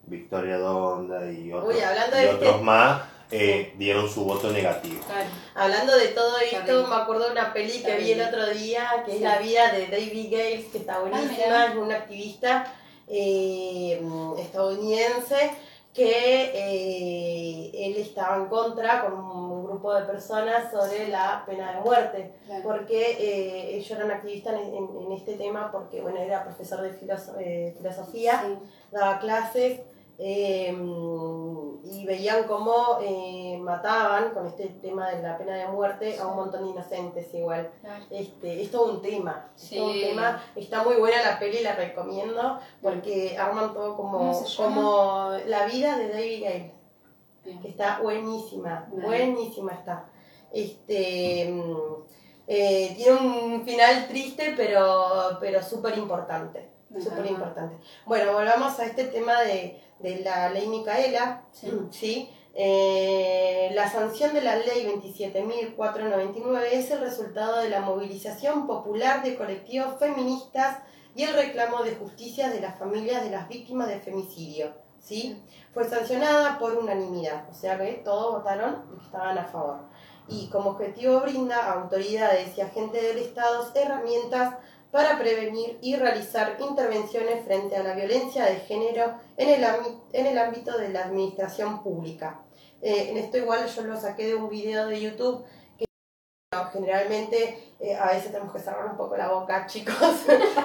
[0.07, 5.01] Victoria Donda y otros, Uy, y otros este- más eh, dieron su voto negativo.
[5.05, 5.29] Claro.
[5.55, 9.15] Hablando de todo esto, me acuerdo de una peli que vi el otro día, que
[9.15, 9.21] es.
[9.21, 11.65] La vida de David Gales, que está buenísima, mira.
[11.67, 12.73] es un activista
[13.07, 14.01] eh,
[14.39, 15.51] estadounidense
[15.93, 21.81] que eh, él estaba en contra con un grupo de personas sobre la pena de
[21.81, 22.63] muerte, Claro.
[22.63, 26.93] porque eh, ellos eran activistas en, en- en este tema porque, bueno, era profesor de
[26.93, 28.57] filoso- eh, filosofía Sí.
[28.91, 29.81] daba clases
[30.23, 30.71] eh,
[31.83, 36.35] y veían cómo eh, mataban con este tema de la pena de muerte a un
[36.35, 37.71] montón de inocentes igual.
[38.11, 40.43] Este, es todo un tema, es todo un tema.
[40.55, 46.09] Está muy buena la peli, la recomiendo porque arman todo como, como la vida de
[46.09, 46.71] David Gale,
[47.43, 47.59] Bien.
[47.59, 50.05] que está buenísima, buenísima está.
[50.53, 51.75] Este, mm,
[52.45, 56.70] eh, tiene un final triste pero, pero súper importante.
[56.99, 57.77] Súper importante.
[58.05, 61.43] Bueno, volvamos a este tema de, de la ley Micaela.
[61.51, 61.71] Sí.
[61.91, 62.29] ¿sí?
[62.53, 69.37] Eh, la sanción de la ley 27.499 es el resultado de la movilización popular de
[69.37, 70.79] colectivos feministas
[71.15, 74.73] y el reclamo de justicia de las familias de las víctimas de femicidio.
[74.99, 75.41] ¿sí?
[75.73, 79.79] Fue sancionada por unanimidad, o sea que todos votaron y estaban a favor.
[80.27, 84.55] Y como objetivo brinda a autoridades y agentes del Estado herramientas
[84.91, 89.65] para prevenir y realizar intervenciones frente a la violencia de género en el,
[90.13, 92.41] en el ámbito de la administración pública.
[92.81, 95.45] Eh, en esto igual yo lo saqué de un video de YouTube
[95.77, 95.85] que
[96.73, 99.95] generalmente eh, a veces tenemos que cerrar un poco la boca, chicos.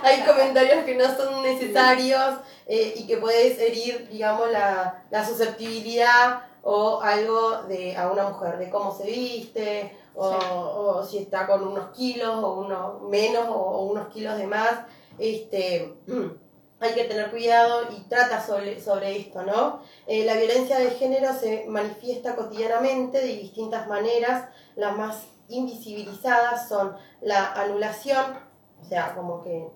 [0.03, 6.43] Hay comentarios que no son necesarios eh, y que puedes herir, digamos, la, la susceptibilidad
[6.62, 10.37] o algo de a una mujer, de cómo se viste, o, Sí.
[10.51, 14.81] o si está con unos kilos o unos menos o, o unos kilos de más.
[15.19, 15.95] Este,
[16.81, 19.81] hay que tener cuidado y trata sobre, sobre esto, ¿no?
[20.07, 24.49] Eh, la violencia de género se manifiesta cotidianamente de distintas maneras.
[24.75, 28.39] Las más invisibilizadas son la anulación,
[28.83, 29.69] o sea, como que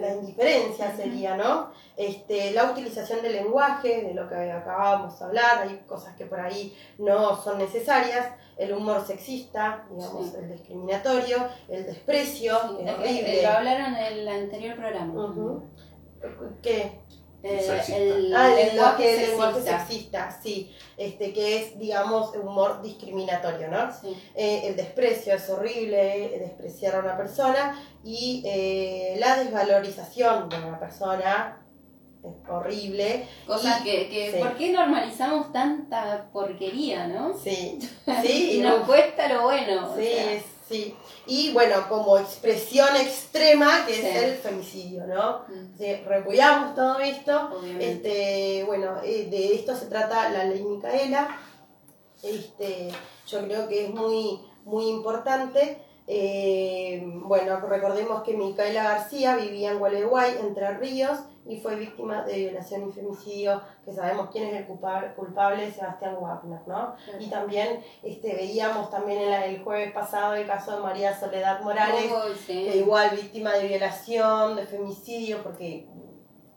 [0.00, 1.70] la indiferencia sería, ¿no?
[1.96, 6.40] Este, la utilización del lenguaje, de lo que acabábamos de hablar, hay cosas que por
[6.40, 10.36] ahí no son necesarias, el humor sexista, digamos, Sí.
[10.38, 12.56] el discriminatorio, el desprecio,
[13.04, 15.62] Sí, lo hablaron en el anterior programa.
[16.62, 17.00] ¿Qué?
[17.44, 17.96] Eh, Sexista.
[17.96, 19.78] el Ah, el lenguaje el lenguaje sexista.
[19.86, 23.92] sexista, sí, este, que es, digamos, humor discriminatorio, ¿no?
[23.92, 24.16] Sí.
[24.36, 30.56] Eh, el desprecio es horrible, eh, despreciar a una persona y eh, la desvalorización de
[30.56, 31.58] una persona
[32.22, 33.26] es horrible.
[33.46, 34.38] Cosas Y- que, que sí.
[34.38, 37.36] ¿por qué normalizamos tanta porquería, no?
[37.36, 37.78] Sí,
[38.22, 39.90] sí, y y nos no- cuesta lo bueno.
[39.92, 40.96] o sí, sea, es- sí.
[41.26, 44.00] Y bueno, como expresión extrema, que Sí.
[44.06, 45.42] es el femicidio, ¿no?
[45.48, 47.50] mm, Sí, repudiamos todo esto.
[47.58, 47.92] obviamente.
[47.92, 51.28] Este, bueno, eh, de esto se trata la ley Micaela.
[52.22, 52.88] Este,
[53.26, 55.78] yo creo que es muy, muy importante.
[56.06, 62.36] Eh, bueno, recordemos que Micaela García vivía en Gualeguay, Entre Ríos, y fue víctima de
[62.36, 66.94] violación y femicidio, que sabemos quién es el culpable, culpable Sebastián Wagner, ¿no?
[67.18, 71.60] Y también este, veíamos también en la- el jueves pasado el caso de María Soledad
[71.62, 72.10] Morales,
[72.46, 72.64] sí.
[72.70, 75.86] que igual víctima de violación, de femicidio, porque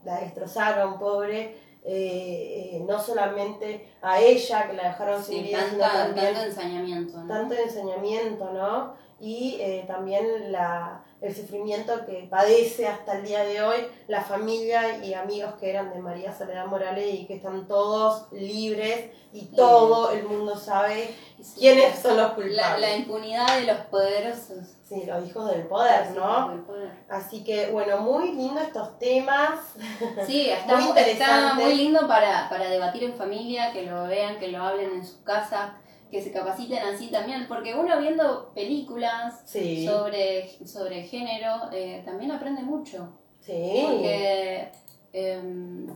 [0.03, 1.57] la destrozaron, pobre,
[1.87, 6.49] eh, eh, no solamente a ella, que la dejaron sin Sí, vida, sino también tanto
[6.49, 7.17] ensañamiento.
[7.19, 7.27] ¿no?
[7.27, 8.93] tanto enseñamiento, ¿no?
[9.19, 13.77] Y eh, también la, el sufrimiento que padece hasta el día de hoy
[14.07, 19.11] la familia y amigos que eran de María Soledad Morales y que están todos libres
[19.31, 21.15] y todo el mundo sabe
[21.57, 22.81] quiénes son los la, culpables.
[22.81, 24.74] la impunidad de los poderosos.
[24.87, 26.49] Sí, los hijos del poder, ¿no?
[26.49, 26.91] Del poder.
[27.09, 29.59] Así que, bueno, muy lindo estos temas.
[30.27, 34.49] Sí, está Muy está muy lindo para, para debatir en familia, que lo vean, que
[34.49, 35.71] lo hablen en sus casas,
[36.11, 42.31] que se capaciten así también, porque uno viendo películas Sí, sobre, sobre género eh, también
[42.31, 43.09] aprende mucho,
[43.41, 43.85] sí.
[43.87, 44.71] porque
[45.13, 45.87] em,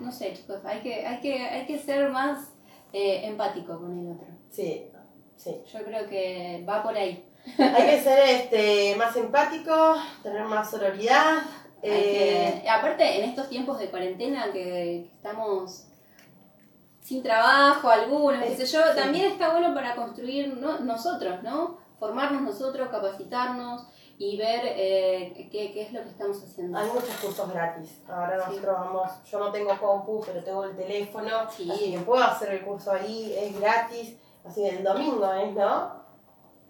[0.00, 2.52] no sé chicos, hay que, hay que, hay que ser más
[2.92, 4.26] eh, empático con el otro.
[4.50, 4.90] Sí,
[5.36, 5.62] sí.
[5.72, 7.24] Yo creo que va por ahí.
[7.58, 11.42] Hay que ser este, más empático, tener más sororidad.
[11.82, 15.86] Eh, que- aparte, en estos tiempos de cuarentena que, estamos
[17.00, 18.96] sin trabajo algunos, qué sé yo, Sí.
[18.98, 20.78] también está bueno para construir ¿no?
[20.80, 21.76] nosotros, ¿no?
[21.98, 23.82] Formarnos nosotros, capacitarnos
[24.16, 26.78] y ver eh, qué, qué es lo que estamos haciendo.
[26.78, 28.00] Hay muchos cursos gratis.
[28.08, 28.50] Ahora Sí.
[28.52, 31.70] nosotros vamos, yo no tengo compu, pero tengo el teléfono, Sí.
[31.70, 34.16] así que puedo hacer el curso ahí, es gratis.
[34.46, 36.03] Así que el domingo es, ¿no?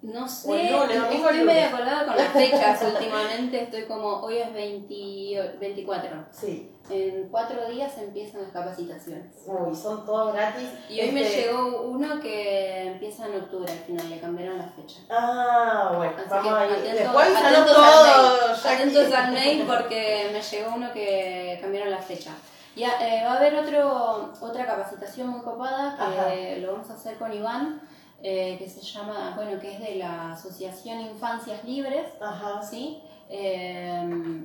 [0.05, 3.63] No sé, domingo, estoy medio colgada con las fechas últimamente.
[3.63, 6.09] Estoy como, hoy es 20 24.
[6.31, 6.71] Sí.
[6.89, 9.31] En cuatro días empiezan las capacitaciones.
[9.47, 10.69] Uy, son todos gratis.
[10.87, 14.67] Y hoy me Este, llegó uno que empieza en octubre al final, le cambiaron la
[14.67, 14.99] fecha.
[15.09, 16.99] Ah, bueno, Así vamos que a ir.
[16.99, 21.97] Después atentos todo, al mail, atentos al mail porque me llegó uno que cambiaron la
[22.01, 22.31] fecha.
[22.75, 26.57] Y eh, va a haber otro, otra capacitación muy copada que Ajá.
[26.59, 27.81] lo vamos a hacer con Iván,
[28.27, 32.59] eh, que se llama, bueno, que es de la Asociación Infancias Libres, Ajá.
[32.63, 33.03] ¿sí?
[33.29, 34.43] Eh,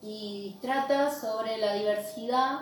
[0.00, 2.60] y trata sobre la diversidad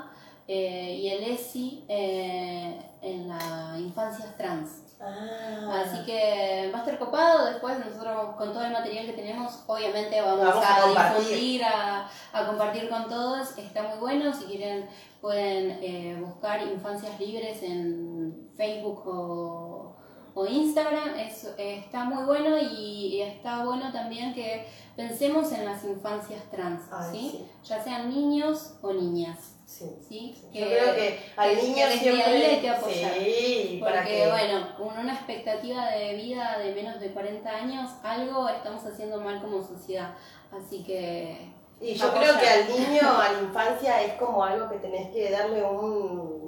[0.49, 4.97] eh, y el ESI eh, en las infancias trans.
[4.99, 5.83] Ah.
[5.85, 7.45] Así que va a estar copado.
[7.51, 12.09] Después nosotros con todo el material que tenemos, obviamente vamos, Vamos a a, difundir, a,
[12.33, 13.59] a compartir con todos.
[13.59, 14.33] Está muy bueno.
[14.33, 14.89] Si quieren
[15.21, 19.97] pueden eh, buscar Infancias Libres en Facebook o,
[20.37, 21.17] o Instagram.
[21.19, 27.09] Es, está muy bueno y, está bueno también que pensemos en las infancias trans, Ay,
[27.13, 27.29] ¿sí?
[27.33, 27.47] sí.
[27.65, 29.55] ya sean niños o niñas.
[29.67, 29.85] Sí.
[30.09, 30.33] ¿sí?
[30.55, 33.13] Yo creo que al que- niño que desde siempre ahí hay que apoyar.
[33.15, 38.49] Sí, Porque, que bueno, con una expectativa de vida de menos de 40 años, algo
[38.49, 40.15] estamos haciendo mal como sociedad.
[40.53, 41.51] Así que.
[41.81, 42.39] Y yo apoyar.
[42.39, 45.83] creo que al niño, a la infancia, es como algo que tenés que darle un,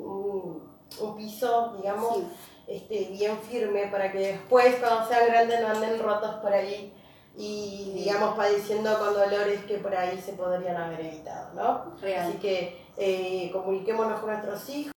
[0.04, 2.24] un, un piso, digamos, Sí.
[2.68, 6.92] Este, bien firme para que después, cuando sean grandes, no anden rotos por ahí
[7.34, 11.96] y, digamos, padeciendo con dolores que por ahí se podrían haber evitado, ¿no?
[12.00, 12.28] Real.
[12.28, 14.92] Así que eh, comuniquémonos con nuestros hijos.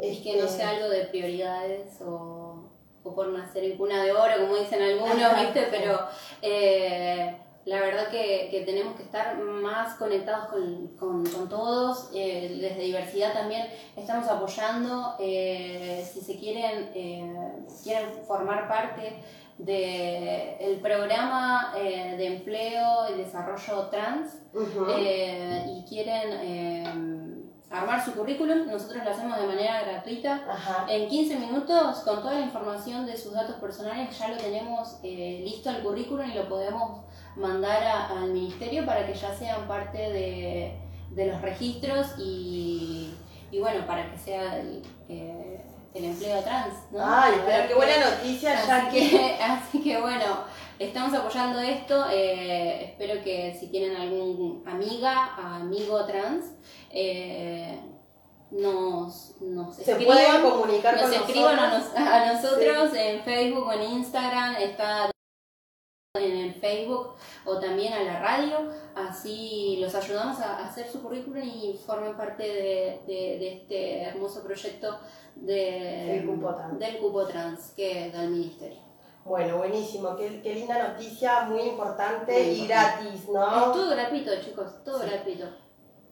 [0.00, 2.70] Y que no Este, sea algo de prioridades o,
[3.02, 5.68] o por nacer en cuna de oro, como dicen algunos, ¿viste?
[5.70, 5.98] Pero
[6.40, 12.10] eh, la verdad que, que tenemos que estar más conectados con, con- con todos.
[12.14, 15.14] eh, desde diversidad también estamos apoyando.
[15.20, 17.34] eh, si se quieren, eh,
[17.84, 19.22] quieren formar parte
[19.58, 24.38] del programa eh, de empleo y desarrollo trans,
[24.98, 26.84] eh, y quieren eh,
[27.70, 30.44] armar su currículum, nosotros lo hacemos de manera gratuita.
[30.48, 30.86] Ajá.
[30.90, 35.42] En 15 minutos, con toda la información de sus datos personales, ya lo tenemos eh,
[35.44, 37.00] listo el currículum y lo podemos
[37.36, 40.76] mandar a- al ministerio para que ya sean parte de,
[41.10, 43.14] de los registros y,
[43.50, 45.64] y bueno, para que sea el, eh,
[45.94, 46.74] el empleo trans.
[46.90, 46.98] ¿no?
[47.04, 50.24] Ay, pero qué buena noticia, Así que, así que bueno,
[50.78, 52.06] estamos apoyando esto.
[52.10, 56.46] eh, espero que si tienen algún amiga, amigo trans,
[56.90, 57.78] eh,
[58.50, 61.98] nos, nos Se escriban, pueden comunicar nos con escriban a, nosotros.
[62.00, 64.56] nos- a nosotros en Facebook o en Instagram.
[64.56, 65.10] Está
[66.14, 67.14] en el Facebook
[67.46, 72.42] o también a la radio, así los ayudamos a hacer su currículum y formen parte
[72.42, 74.98] de, de- de este hermoso proyecto
[75.36, 76.78] de, El cupo trans.
[76.78, 78.80] del cupo trans que da el ministerio.
[79.24, 83.04] Bueno, buenísimo, qué, qué linda noticia, muy importante Muy y importante.
[83.04, 83.72] gratis, Es ¿no?
[83.72, 85.08] todo gratuito, chicos, todo Sí.
[85.08, 85.46] gratuito.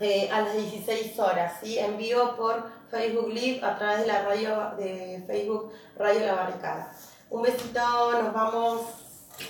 [0.00, 1.78] eh, a las 16 horas, ¿sí?
[1.78, 6.94] en vivo por Facebook Live a través de la radio de Facebook Radio La Barricada.
[7.30, 8.80] Un besito, nos vamos.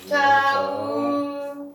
[0.07, 1.73] Chao.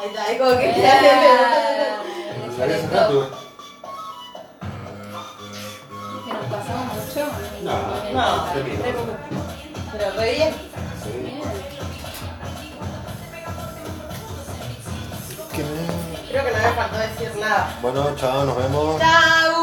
[0.00, 0.66] Ahí está, es como que
[6.32, 7.26] nos pasamos mucho.
[7.62, 7.72] No.
[8.12, 8.80] No, Está bien.
[9.92, 10.52] pero re bien.
[10.54, 10.67] Sí.
[16.68, 17.70] me faltó decir nada.
[17.80, 19.00] Bueno, chao, nos vemos.
[19.00, 19.57] Chao.